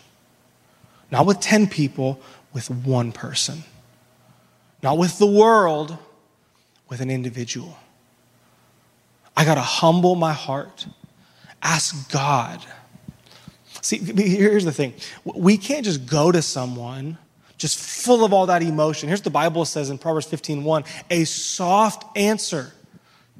[1.10, 2.20] Not with 10 people,
[2.52, 3.62] with one person.
[4.82, 5.96] Not with the world,
[6.88, 7.76] with an individual.
[9.36, 10.86] I got to humble my heart,
[11.62, 12.64] ask God
[13.86, 14.94] See, here's the thing
[15.24, 17.18] we can't just go to someone
[17.56, 19.08] just full of all that emotion.
[19.08, 22.72] Here's what the Bible says in Proverbs 15:1, a soft answer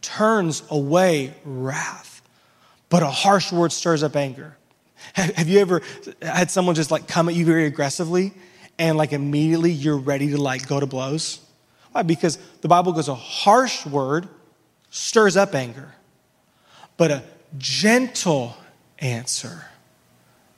[0.02, 2.22] turns away wrath,
[2.90, 4.56] but a harsh word stirs up anger.
[5.14, 5.82] Have you ever
[6.22, 8.32] had someone just like come at you very aggressively
[8.78, 11.40] and like immediately you're ready to like go to blows?
[11.90, 12.02] Why?
[12.02, 14.28] Because the Bible goes a harsh word
[14.96, 15.92] stirs up anger,
[16.96, 17.22] but a
[17.58, 18.56] gentle
[18.98, 19.66] answer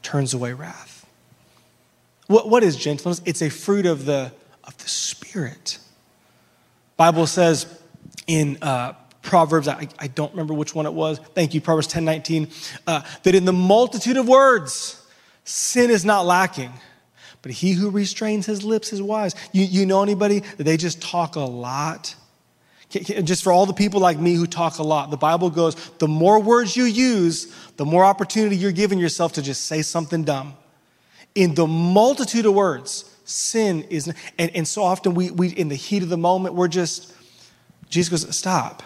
[0.03, 1.05] turns away wrath.
[2.29, 3.20] What, what is gentleness?
[3.24, 4.31] It's a fruit of the,
[4.62, 5.79] of the Spirit.
[6.96, 7.66] Bible says
[8.29, 11.18] in uh, Proverbs, I, I, don't remember which one it was.
[11.18, 12.48] Thank you, Proverbs 10 19,
[12.87, 15.05] uh, that in the multitude of words,
[15.42, 16.72] sin is not lacking.
[17.42, 19.35] But he who restrains his lips is wise.
[19.53, 22.14] You, you know anybody that they just talk a lot?
[22.90, 26.09] Just for all the people like me who talk a lot, the Bible goes, the
[26.09, 30.55] more words you use, the more opportunity you're giving yourself to just say something dumb.
[31.35, 35.74] In the multitude of words, sin is, and, and so often we, we, in the
[35.74, 37.12] heat of the moment, we're just,
[37.90, 38.83] Jesus goes, stop.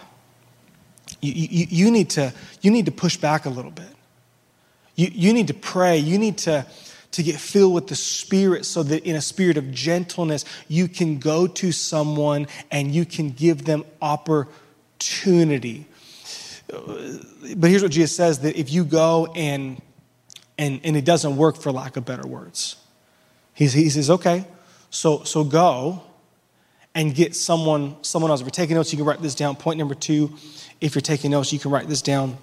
[1.20, 3.86] You, you, you, need, to, you need to push back a little bit.
[4.96, 5.96] You, you need to pray.
[5.96, 6.66] You need to,
[7.12, 11.18] to get filled with the Spirit so that in a spirit of gentleness, you can
[11.18, 15.86] go to someone and you can give them opportunity.
[16.68, 19.80] But here's what Jesus says that if you go and,
[20.56, 22.76] and, and it doesn't work for lack of better words,
[23.54, 24.46] he, he says, okay,
[24.88, 26.02] so, so go
[26.94, 28.40] and get someone, someone else.
[28.40, 29.56] If you're taking notes, you can write this down.
[29.56, 30.32] Point number two,
[30.80, 32.38] if you're taking notes, you can write this down.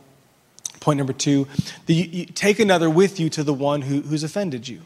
[0.80, 1.48] Point number two,
[1.88, 4.82] you take another with you to the one who, who's offended you.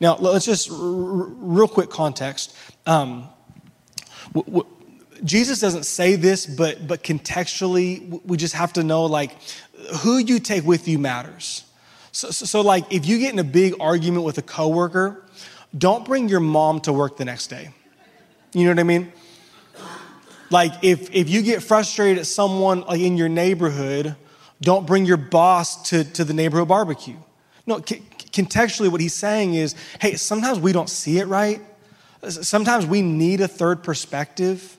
[0.00, 2.56] Now, let's just r- r- real quick context.
[2.86, 3.28] Um,
[4.34, 4.66] w- w-
[5.22, 9.36] Jesus doesn't say this, but but contextually, we just have to know like
[10.00, 11.64] who you take with you matters.
[12.12, 15.24] So, so, so like if you get in a big argument with a coworker,
[15.76, 17.70] don't bring your mom to work the next day.
[18.52, 19.12] You know what I mean?
[20.50, 24.16] Like if if you get frustrated at someone like in your neighborhood,
[24.60, 27.16] don't bring your boss to, to the neighborhood barbecue.
[27.66, 31.60] No, c- contextually, what he's saying is hey, sometimes we don't see it right.
[32.28, 34.78] Sometimes we need a third perspective.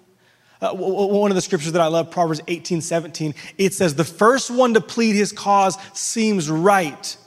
[0.62, 4.50] Uh, one of the scriptures that I love, Proverbs 18, 17, it says, The first
[4.50, 7.18] one to plead his cause seems right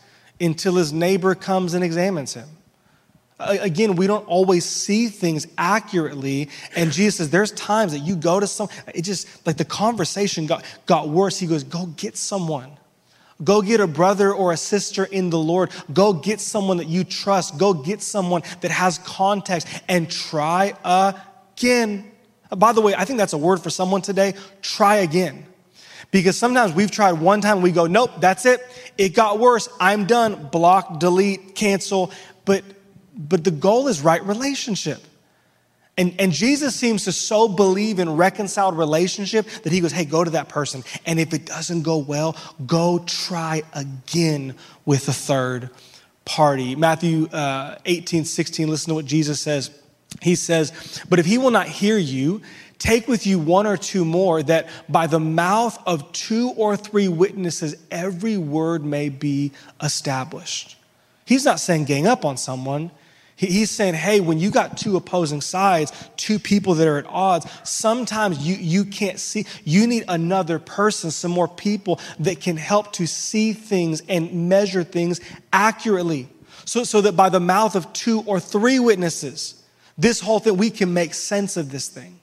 [0.41, 2.49] until his neighbor comes and examines him.
[3.41, 6.49] Again, we don't always see things accurately.
[6.75, 10.47] And Jesus says, there's times that you go to some, it just, like the conversation
[10.47, 11.39] got, got worse.
[11.39, 12.71] He goes, go get someone.
[13.45, 15.71] Go get a brother or a sister in the Lord.
[15.93, 17.57] Go get someone that you trust.
[17.57, 20.75] Go get someone that has context and try
[21.55, 22.11] again.
[22.57, 24.35] By the way, I think that's a word for someone today.
[24.63, 25.47] Try again.
[26.11, 28.61] Because sometimes we've tried one time and we go, nope, that's it.
[28.97, 29.69] It got worse.
[29.79, 30.49] I'm done.
[30.49, 32.11] Block, delete, cancel.
[32.45, 32.65] But
[33.19, 35.03] but the goal is right relationship.
[35.99, 40.23] And, and Jesus seems to so believe in reconciled relationship that he goes, hey, go
[40.23, 40.85] to that person.
[41.05, 44.55] And if it doesn't go well, go try again
[44.85, 45.71] with a third
[46.25, 46.77] party.
[46.77, 49.73] Matthew uh, 18, 16, listen to what Jesus says.
[50.23, 52.43] He says, but if he will not hear you,
[52.79, 57.09] take with you one or two more, that by the mouth of two or three
[57.09, 59.51] witnesses, every word may be
[59.83, 60.77] established.
[61.25, 62.93] He's not saying gang up on someone.
[63.39, 67.47] He's saying, hey, when you got two opposing sides, two people that are at odds,
[67.63, 69.47] sometimes you, you can't see.
[69.63, 74.83] You need another person, some more people that can help to see things and measure
[74.83, 75.21] things
[75.53, 76.29] accurately.
[76.65, 79.63] So, so that by the mouth of two or three witnesses,
[79.97, 82.19] this whole thing, we can make sense of this thing.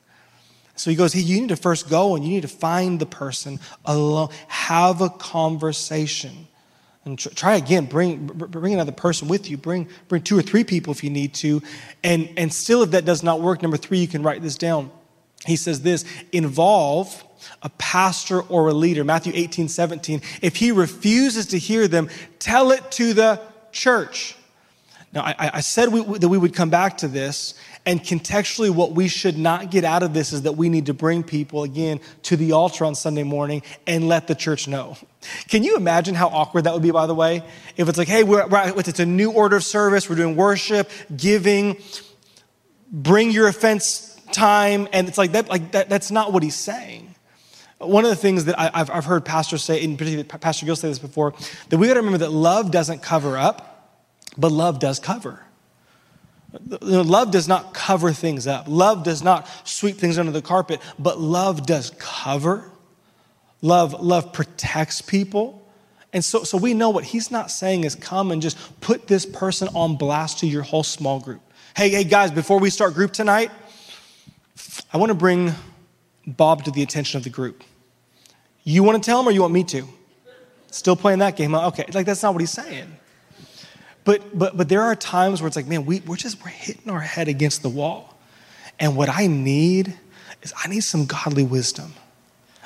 [0.76, 3.06] So he goes, hey, you need to first go and you need to find the
[3.06, 6.50] person alone, have a conversation.
[7.06, 9.58] And try again, bring, bring another person with you.
[9.58, 11.62] Bring, bring two or three people if you need to.
[12.04, 14.92] And, and still, if that does not work, number three, you can write this down.
[15.46, 17.24] He says this involve
[17.62, 19.04] a pastor or a leader.
[19.04, 20.22] Matthew 18, 17.
[20.42, 23.40] If he refuses to hear them, tell it to the
[23.72, 24.36] church.
[25.14, 27.54] Now, I, I said we, that we would come back to this,
[27.86, 30.94] and contextually, what we should not get out of this is that we need to
[30.94, 34.98] bring people again to the altar on Sunday morning and let the church know.
[35.50, 37.44] Can you imagine how awkward that would be, by the way?
[37.78, 41.78] If it's like, hey, we're, it's a new order of service, we're doing worship, giving,
[42.92, 47.14] bring your offense time, and it's like that, like that, that's not what he's saying.
[47.78, 50.76] One of the things that I, have I've heard pastors say, in particular Pastor Gill
[50.76, 51.36] say this before,
[51.70, 54.02] that we got to remember that love doesn't cover up,
[54.38, 55.45] but love does cover.
[56.82, 58.66] Love does not cover things up.
[58.68, 62.72] Love does not sweep things under the carpet, but love does cover.
[63.62, 65.68] Love, love protects people.
[66.14, 69.26] And so, so we know what he's not saying is come and just put this
[69.26, 71.42] person on blast to your whole small group.
[71.76, 73.52] Hey, hey, guys, before we start group tonight,
[74.94, 75.54] I want to bring
[76.26, 77.64] Bob to the attention of the group.
[78.64, 79.88] You want to tell him or you want me to?
[80.72, 81.54] Still playing that game?
[81.54, 82.96] Okay, like that's not what he's saying.
[84.06, 86.90] But, but, but there are times where it's like, man, we, we're just we're hitting
[86.92, 88.18] our head against the wall.
[88.80, 89.98] And what I need
[90.42, 91.94] is I need some godly wisdom.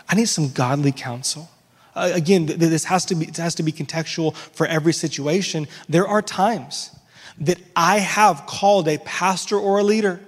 [0.08, 1.49] I need some godly counsel.
[1.95, 5.67] Uh, again, th- this has to be it has to be contextual for every situation.
[5.88, 6.95] There are times
[7.39, 10.19] that I have called a pastor or a leader.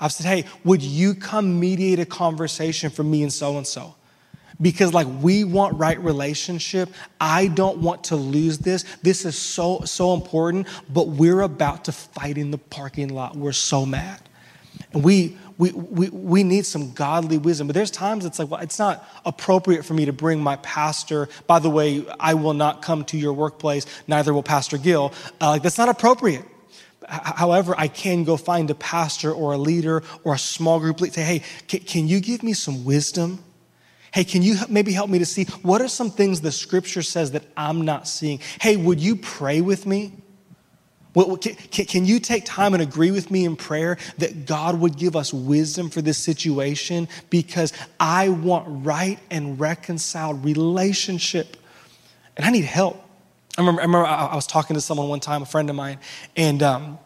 [0.00, 3.94] I've said, "Hey, would you come mediate a conversation for me and so and so?"
[4.62, 6.88] Because like we want right relationship.
[7.20, 8.84] I don't want to lose this.
[9.02, 13.36] This is so so important but we're about to fight in the parking lot.
[13.36, 14.20] We're so mad.
[14.92, 17.66] And we we, we, we need some godly wisdom.
[17.66, 21.28] But there's times it's like well it's not appropriate for me to bring my pastor.
[21.46, 25.48] By the way i will not come to your workplace neither will pastor gill uh,
[25.50, 26.44] like that's not appropriate.
[27.08, 31.14] However, I can go find a pastor or a leader or a small group leader.
[31.14, 33.42] Say, hey, can you give me some wisdom?
[34.12, 37.30] Hey, can you maybe help me to see what are some things the scripture says
[37.32, 38.40] that I'm not seeing?
[38.60, 40.12] Hey, would you pray with me?
[41.14, 45.32] Can you take time and agree with me in prayer that God would give us
[45.32, 47.08] wisdom for this situation?
[47.28, 51.56] Because I want right and reconciled relationship.
[52.36, 53.02] And I need help.
[53.58, 55.98] I remember, I, remember I was talking to someone one time, a friend of mine,
[56.36, 56.98] and um,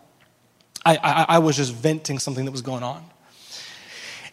[0.85, 3.05] I, I, I was just venting something that was going on.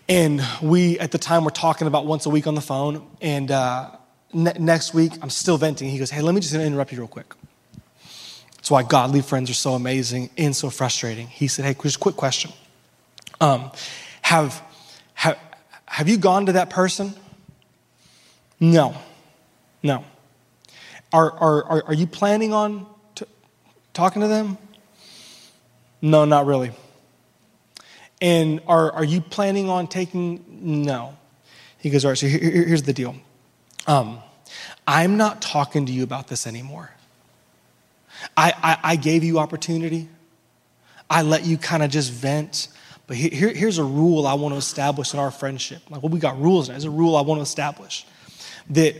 [0.10, 3.08] And we, at the time, were talking about once a week on the phone.
[3.22, 3.92] And uh,
[4.34, 5.90] ne- next week, I'm still venting.
[5.90, 7.34] He goes, Hey, let me just interrupt you real quick.
[8.56, 11.28] That's why godly friends are so amazing and so frustrating.
[11.28, 12.52] He said, Hey, just a quick question.
[13.40, 13.72] Um,
[14.22, 14.62] have,
[15.16, 15.38] have,
[15.86, 17.14] have you gone to that person?
[18.60, 18.96] No.
[19.82, 20.04] No.
[21.12, 23.26] Are, are, are, are you planning on t-
[23.94, 24.58] talking to them?
[26.02, 26.72] No, not really.
[28.24, 30.46] And are, are you planning on taking?
[30.48, 31.18] No.
[31.78, 33.16] He goes, All right, so here, here's the deal.
[33.86, 34.20] Um,
[34.88, 36.92] I'm not talking to you about this anymore.
[38.38, 40.08] I, I, I gave you opportunity.
[41.10, 42.70] I let you kind of just vent,
[43.08, 45.82] But here, here's a rule I want to establish in our friendship.
[45.90, 46.76] Like, well, we got rules now.
[46.76, 48.06] There's a rule I want to establish
[48.70, 48.96] that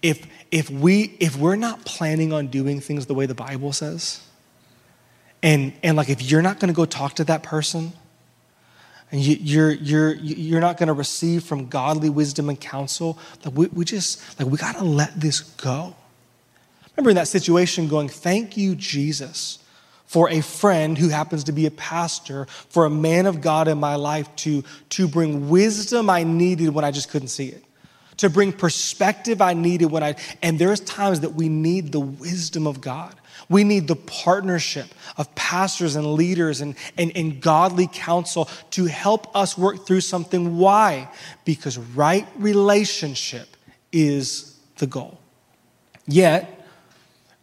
[0.00, 4.26] if if we if we're not planning on doing things the way the Bible says,
[5.42, 7.92] and and like if you're not going to go talk to that person,
[9.12, 13.54] and you, you're you're you're not going to receive from godly wisdom and counsel, like
[13.54, 15.94] we, we just like we got to let this go.
[16.96, 19.58] Remember in that situation, going, "Thank you, Jesus."
[20.12, 23.78] for a friend who happens to be a pastor, for a man of God in
[23.78, 27.64] my life to, to bring wisdom I needed when I just couldn't see it,
[28.18, 32.66] to bring perspective I needed when I, and there's times that we need the wisdom
[32.66, 33.14] of God.
[33.48, 34.86] We need the partnership
[35.16, 40.58] of pastors and leaders and, and, and godly counsel to help us work through something.
[40.58, 41.10] Why?
[41.44, 43.56] Because right relationship
[43.92, 45.18] is the goal.
[46.06, 46.66] Yet,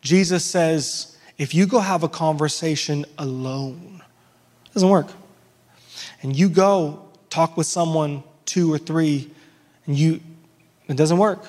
[0.01, 4.01] Jesus says, if you go have a conversation alone,
[4.65, 5.07] it doesn't work.
[6.21, 9.31] And you go talk with someone two or three,
[9.85, 10.19] and you
[10.87, 11.45] it doesn't work.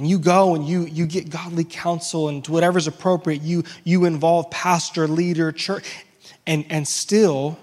[0.00, 4.50] And you go and you you get godly counsel and whatever's appropriate, you you involve
[4.50, 6.06] pastor, leader, church,
[6.46, 7.58] and and still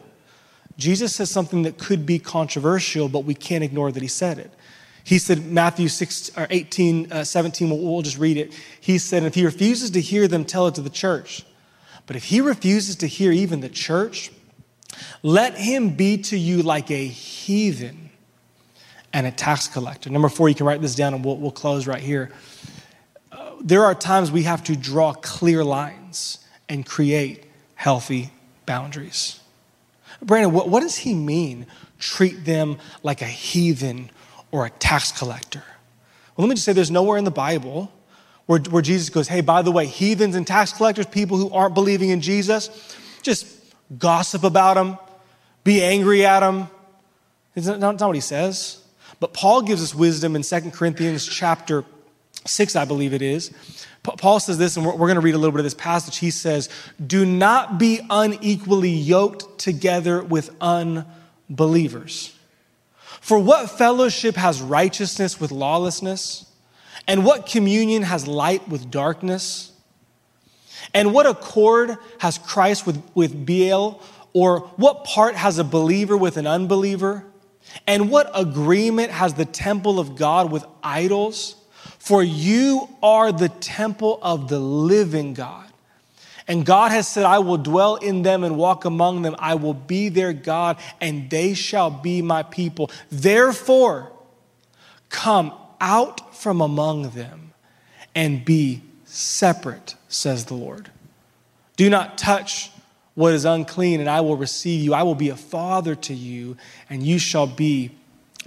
[0.77, 4.51] Jesus says something that could be controversial, but we can't ignore that he said it.
[5.03, 8.53] He said, Matthew 6, or 18, uh, 17, we'll, we'll just read it.
[8.79, 11.43] He said, if he refuses to hear them, tell it to the church.
[12.05, 14.31] But if he refuses to hear even the church,
[15.23, 18.06] let him be to you like a heathen
[19.13, 20.09] and a tax collector.
[20.09, 22.31] Number four, you can write this down and we'll, we'll close right here.
[23.31, 26.39] Uh, there are times we have to draw clear lines
[26.69, 27.45] and create
[27.75, 28.31] healthy
[28.65, 29.39] boundaries.
[30.21, 31.65] Brandon, what, what does he mean?
[31.99, 34.09] Treat them like a heathen
[34.51, 35.63] or a tax collector.
[36.35, 37.91] Well, let me just say there's nowhere in the Bible
[38.45, 41.73] where, where Jesus goes, hey, by the way, heathens and tax collectors, people who aren't
[41.73, 42.69] believing in Jesus,
[43.21, 43.47] just
[43.97, 44.97] gossip about them,
[45.63, 46.69] be angry at them.
[47.55, 48.81] It's not, not what he says.
[49.19, 51.83] But Paul gives us wisdom in 2 Corinthians chapter
[52.45, 53.51] 6, I believe it is.
[54.03, 56.17] Paul says this, and we're, going to read a little bit of this passage.
[56.17, 56.69] He says,
[57.05, 62.33] Do not be unequally yoked together with unbelievers.
[63.19, 66.49] For what fellowship has righteousness with lawlessness?
[67.05, 69.73] And what communion has light with darkness?
[70.93, 74.01] And what accord has Christ with, with Belial?
[74.31, 77.25] Or what part has a believer with an unbeliever?
[77.85, 81.55] And what agreement has the temple of God with idols?
[81.99, 85.65] For you are the temple of the living God.
[86.47, 89.35] And God has said, I will dwell in them and walk among them.
[89.37, 92.89] I will be their God, and they shall be my people.
[93.11, 94.13] Therefore,
[95.09, 97.53] come out from among them
[98.15, 100.89] and be separate, says the Lord.
[101.75, 102.71] Do not touch
[103.17, 104.93] what is unclean, and I will receive you.
[104.93, 106.55] I will be a father to you,
[106.87, 107.89] and you shall be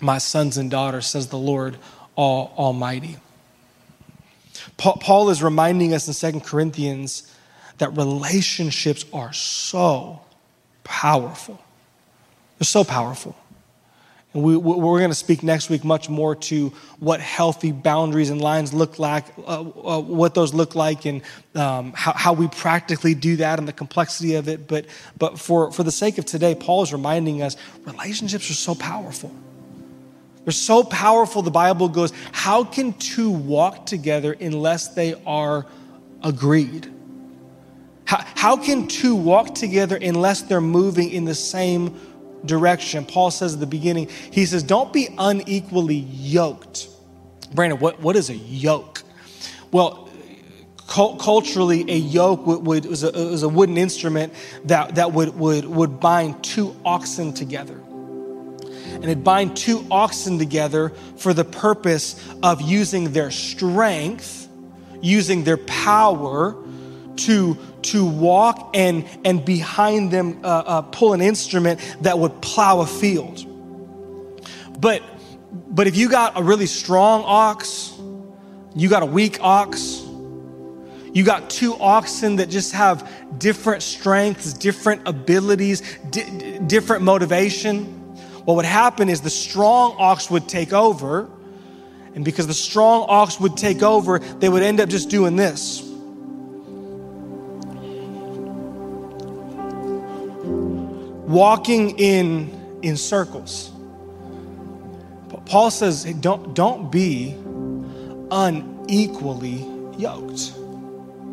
[0.00, 1.76] my sons and daughters, says the Lord
[2.16, 3.16] Almighty.
[4.76, 7.34] Paul is reminding us in Second Corinthians
[7.78, 10.20] that relationships are so
[10.84, 11.60] powerful.
[12.60, 13.34] They're so powerful.
[14.32, 16.68] And we, we're going to speak next week much more to
[17.00, 21.22] what healthy boundaries and lines look like, uh, uh, what those look like, and
[21.56, 24.68] um, how, how we practically do that and the complexity of it.
[24.68, 24.86] But,
[25.18, 29.34] but for, for the sake of today, Paul is reminding us relationships are so powerful.
[30.44, 35.66] They're so powerful, the Bible goes, how can two walk together unless they are
[36.22, 36.90] agreed?
[38.04, 41.98] How, how can two walk together unless they're moving in the same
[42.44, 43.04] direction?
[43.04, 46.88] Paul says at the beginning, he says, Don't be unequally yoked.
[47.54, 49.02] Brandon, what, what is a yoke?
[49.72, 50.08] Well,
[50.86, 54.32] culturally, a yoke would, would, was, a, was a wooden instrument
[54.64, 57.74] that, that would, would, would bind two oxen together.
[57.74, 64.48] And it'd bind two oxen together for the purpose of using their strength,
[65.00, 66.56] using their power
[67.16, 72.80] to to walk and, and behind them uh, uh, pull an instrument that would plow
[72.80, 73.44] a field.
[74.80, 75.02] But,
[75.68, 77.92] but if you got a really strong ox,
[78.74, 80.04] you got a weak ox,
[81.12, 87.84] you got two oxen that just have different strengths, different abilities, di- different motivation.
[88.44, 91.28] What would happen is the strong ox would take over.
[92.14, 95.89] And because the strong ox would take over, they would end up just doing this.
[101.30, 103.70] Walking in, in circles.
[105.46, 107.34] Paul says, hey, don't, don't be
[108.30, 109.66] unequally
[109.96, 110.54] yoked.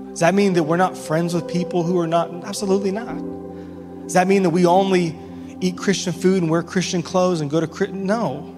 [0.10, 2.32] Does that mean that we're not friends with people who are not?
[2.46, 3.16] Absolutely not.
[4.04, 5.16] Does that mean that we only
[5.62, 8.54] eat Christian food and wear Christian clothes and go to no.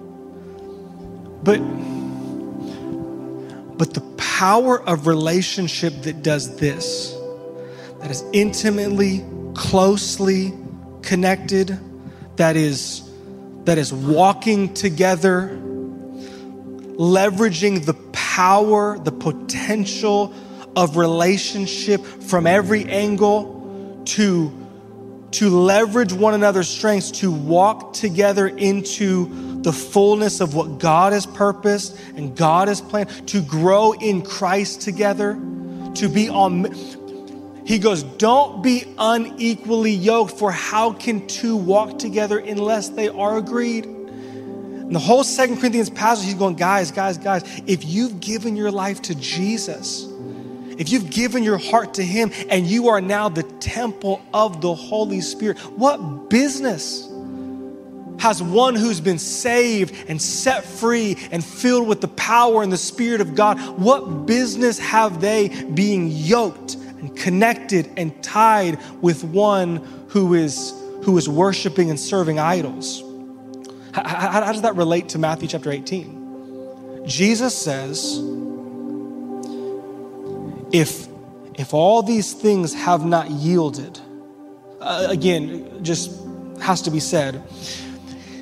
[1.42, 1.58] But
[3.78, 7.16] but the power of relationship that does this,
[8.00, 9.24] that is intimately,
[9.54, 10.52] closely
[11.02, 11.78] connected,
[12.36, 13.02] that is
[13.64, 15.50] that is walking together,
[16.96, 20.34] leveraging the power, the potential
[20.74, 24.52] of relationship from every angle to
[25.32, 31.26] to leverage one another's strengths to walk together into the fullness of what God has
[31.26, 35.34] purposed and God has planned, to grow in Christ together,
[35.94, 36.74] to be on.
[37.64, 43.36] He goes, Don't be unequally yoked, for how can two walk together unless they are
[43.36, 43.86] agreed?
[43.86, 48.70] And the whole Second Corinthians passage, he's going, Guys, guys, guys, if you've given your
[48.70, 50.06] life to Jesus,
[50.80, 54.74] if you've given your heart to Him and you are now the temple of the
[54.74, 57.06] Holy Spirit, what business
[58.18, 62.78] has one who's been saved and set free and filled with the power and the
[62.78, 63.60] Spirit of God?
[63.78, 69.76] What business have they being yoked and connected and tied with one
[70.08, 70.72] who is,
[71.04, 73.02] who is worshiping and serving idols?
[73.92, 77.02] How, how, does that relate to Matthew chapter 18?
[77.06, 78.20] Jesus says,
[80.72, 81.08] if
[81.54, 83.98] if all these things have not yielded
[84.80, 86.10] uh, again just
[86.60, 87.42] has to be said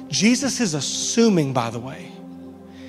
[0.09, 2.11] jesus is assuming by the way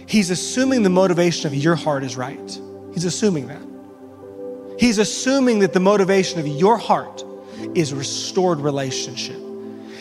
[0.06, 2.60] he's assuming the motivation of your heart is right
[2.94, 3.62] he's assuming that
[4.80, 7.24] he's assuming that the motivation of your heart
[7.76, 9.38] is restored relationship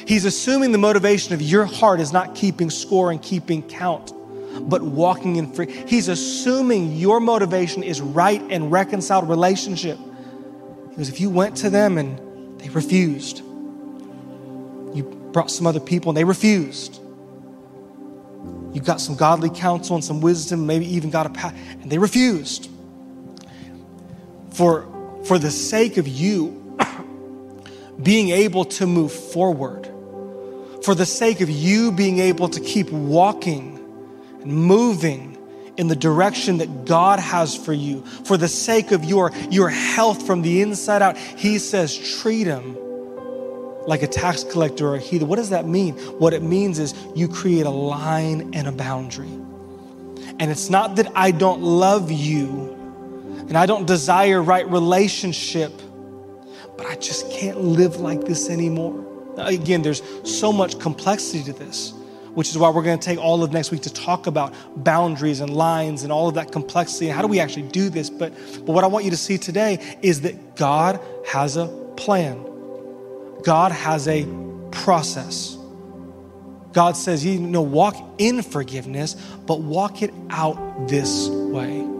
[0.06, 4.12] he's assuming the motivation of your heart is not keeping score and keeping count
[4.60, 5.70] but walking in free.
[5.86, 9.98] He's assuming your motivation is right and reconciled relationship.
[10.88, 16.16] Because if you went to them and they refused, you brought some other people and
[16.16, 17.00] they refused.
[18.72, 21.98] You got some godly counsel and some wisdom, maybe even got a path, and they
[21.98, 22.70] refused.
[24.58, 24.88] For,
[25.24, 26.76] for the sake of you
[28.02, 29.86] being able to move forward,
[30.82, 33.76] for the sake of you being able to keep walking
[34.42, 35.38] and moving
[35.76, 40.26] in the direction that God has for you, for the sake of your, your health
[40.26, 42.76] from the inside out, He says, treat Him
[43.86, 45.28] like a tax collector or a heathen.
[45.28, 45.94] What does that mean?
[46.18, 49.30] What it means is you create a line and a boundary.
[50.40, 52.74] And it's not that I don't love you
[53.48, 55.72] and I don't desire right relationship,
[56.76, 59.04] but I just can't live like this anymore.
[59.38, 61.92] Again, there's so much complexity to this
[62.38, 65.40] which is why we're going to take all of next week to talk about boundaries
[65.40, 68.10] and lines and all of that complexity and how do we actually do this.
[68.10, 68.32] But,
[68.64, 72.44] but what I want you to see today is that God has a plan,
[73.42, 74.24] God has a
[74.70, 75.56] process.
[76.72, 79.14] God says, you know, walk in forgiveness,
[79.46, 81.97] but walk it out this way.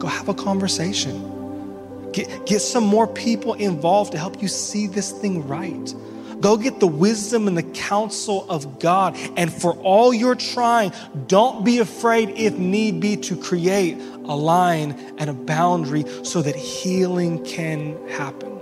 [0.00, 2.10] Go have a conversation.
[2.12, 5.94] Get, get some more people involved to help you see this thing right.
[6.40, 9.16] Go get the wisdom and the counsel of God.
[9.36, 10.92] And for all you're trying,
[11.26, 16.56] don't be afraid, if need be, to create a line and a boundary so that
[16.56, 18.60] healing can happen.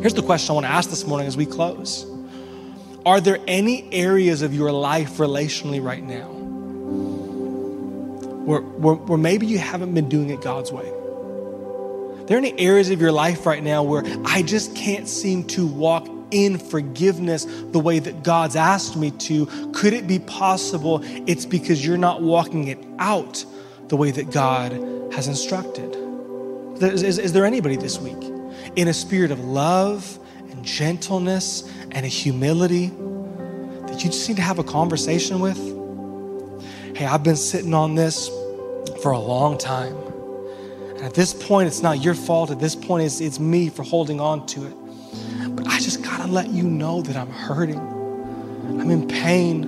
[0.00, 2.06] Here's the question I want to ask this morning as we close
[3.04, 6.41] Are there any areas of your life relationally right now
[8.44, 10.90] where, where, where maybe you haven't been doing it God's way?
[12.32, 16.08] there any areas of your life right now where I just can't seem to walk
[16.30, 21.84] in forgiveness the way that God's asked me to, could it be possible it's because
[21.84, 23.44] you're not walking it out
[23.88, 24.72] the way that God
[25.12, 25.94] has instructed?
[26.80, 28.22] Is, is, is there anybody this week
[28.76, 30.18] in a spirit of love
[30.50, 32.86] and gentleness and a humility
[33.88, 35.81] that you just need to have a conversation with?
[36.94, 38.28] Hey, I've been sitting on this
[39.02, 39.96] for a long time.
[40.90, 42.50] And at this point, it's not your fault.
[42.50, 44.74] At this point, it's, it's me for holding on to it.
[45.56, 47.78] But I just got to let you know that I'm hurting.
[47.78, 49.64] I'm in pain.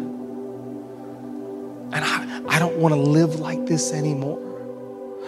[1.92, 4.40] And I, I don't want to live like this anymore.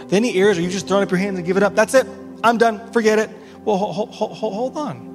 [0.08, 1.94] Then any areas where you just throwing up your hands and give it up, that's
[1.94, 2.06] it.
[2.44, 2.92] I'm done.
[2.92, 3.30] Forget it.
[3.64, 5.06] Well, hold, hold, hold on.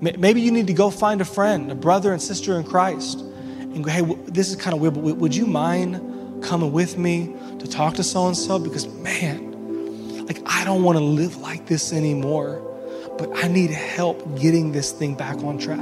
[0.00, 3.24] Maybe you need to go find a friend, a brother and sister in Christ,
[3.74, 7.34] and go, hey, this is kind of weird, but would you mind coming with me
[7.58, 8.58] to talk to so and so?
[8.58, 12.62] Because, man, like, I don't want to live like this anymore
[13.18, 15.78] but I need help getting this thing back on track.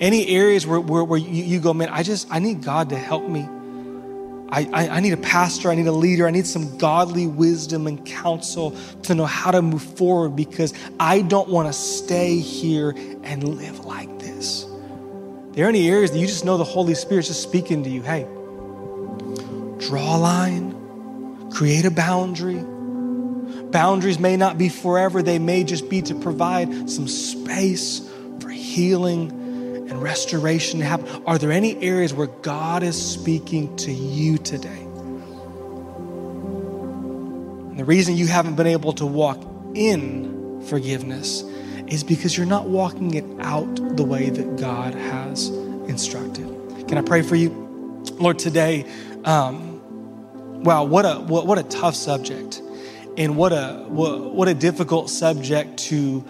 [0.00, 2.96] Any areas where, where, where you, you, go, man, I just, I need God to
[2.96, 3.48] help me.
[4.50, 7.86] I, I, I need a pastor, I need a leader, I need some godly wisdom
[7.86, 12.90] and counsel to know how to move forward because I don't want to stay here
[13.22, 14.66] and live like this.
[15.54, 18.02] There are any areas that you just know the Holy Spirit's just speaking to you?
[18.02, 18.24] Hey,
[19.78, 22.62] draw a line, create a boundary.
[23.70, 28.08] Boundaries may not be forever, they may just be to provide some space
[28.40, 29.30] for healing
[29.88, 31.06] and restoration to happen.
[31.24, 34.80] Are there any areas where God is speaking to you today?
[37.70, 39.40] And the reason you haven't been able to walk
[39.74, 41.44] in forgiveness
[41.88, 45.48] is because you're not walking it out the way that God has
[45.88, 46.46] instructed.
[46.88, 47.50] Can I pray for you?
[48.14, 48.90] Lord, today,
[49.24, 52.62] um, wow, what a, what, what a tough subject.
[53.16, 56.24] And what a, what, what a difficult subject to,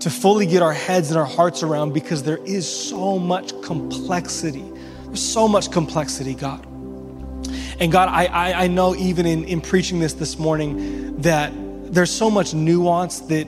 [0.00, 4.64] to fully get our heads and our hearts around because there is so much complexity.
[5.06, 6.64] There's so much complexity, God.
[7.78, 11.52] And God, I, I, I know even in, in preaching this this morning that
[11.92, 13.46] there's so much nuance that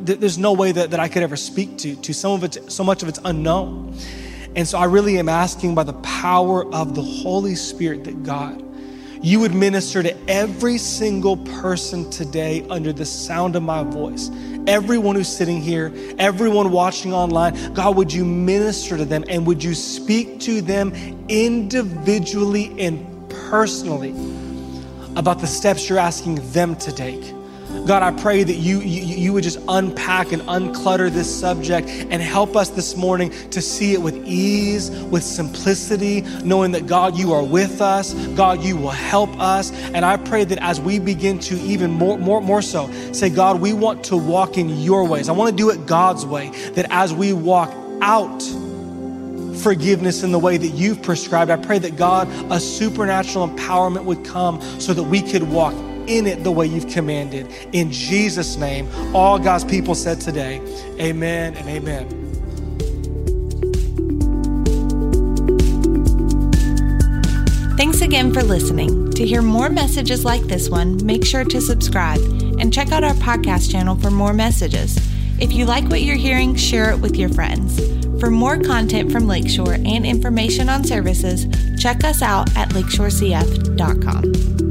[0.00, 1.96] there's no way that, that I could ever speak to.
[1.96, 3.96] To some of it, so much of it's unknown.
[4.56, 8.62] And so I really am asking by the power of the Holy Spirit that God,
[9.20, 14.30] you would minister to every single person today under the sound of my voice.
[14.66, 19.62] Everyone who's sitting here, everyone watching online, God, would you minister to them and would
[19.62, 20.92] you speak to them
[21.28, 24.10] individually and personally
[25.16, 27.34] about the steps you're asking them to take?
[27.86, 32.22] God, I pray that you, you, you would just unpack and unclutter this subject and
[32.22, 37.32] help us this morning to see it with ease, with simplicity, knowing that God, you
[37.32, 38.14] are with us.
[38.34, 39.70] God, you will help us.
[39.72, 43.60] And I pray that as we begin to even more, more, more so say, God,
[43.60, 45.28] we want to walk in your ways.
[45.28, 46.50] I want to do it God's way.
[46.70, 47.70] That as we walk
[48.00, 48.42] out,
[49.62, 51.50] forgiveness in the way that you've prescribed.
[51.50, 55.74] I pray that God, a supernatural empowerment would come so that we could walk
[56.08, 57.48] in it the way you've commanded.
[57.72, 60.60] In Jesus' name, all God's people said today,
[61.00, 62.24] Amen and Amen.
[67.76, 69.10] Thanks again for listening.
[69.12, 72.20] To hear more messages like this one, make sure to subscribe
[72.58, 74.96] and check out our podcast channel for more messages.
[75.40, 77.80] If you like what you're hearing, share it with your friends.
[78.20, 81.46] For more content from Lakeshore and information on services,
[81.78, 84.63] check us out at lakeshorecf.com.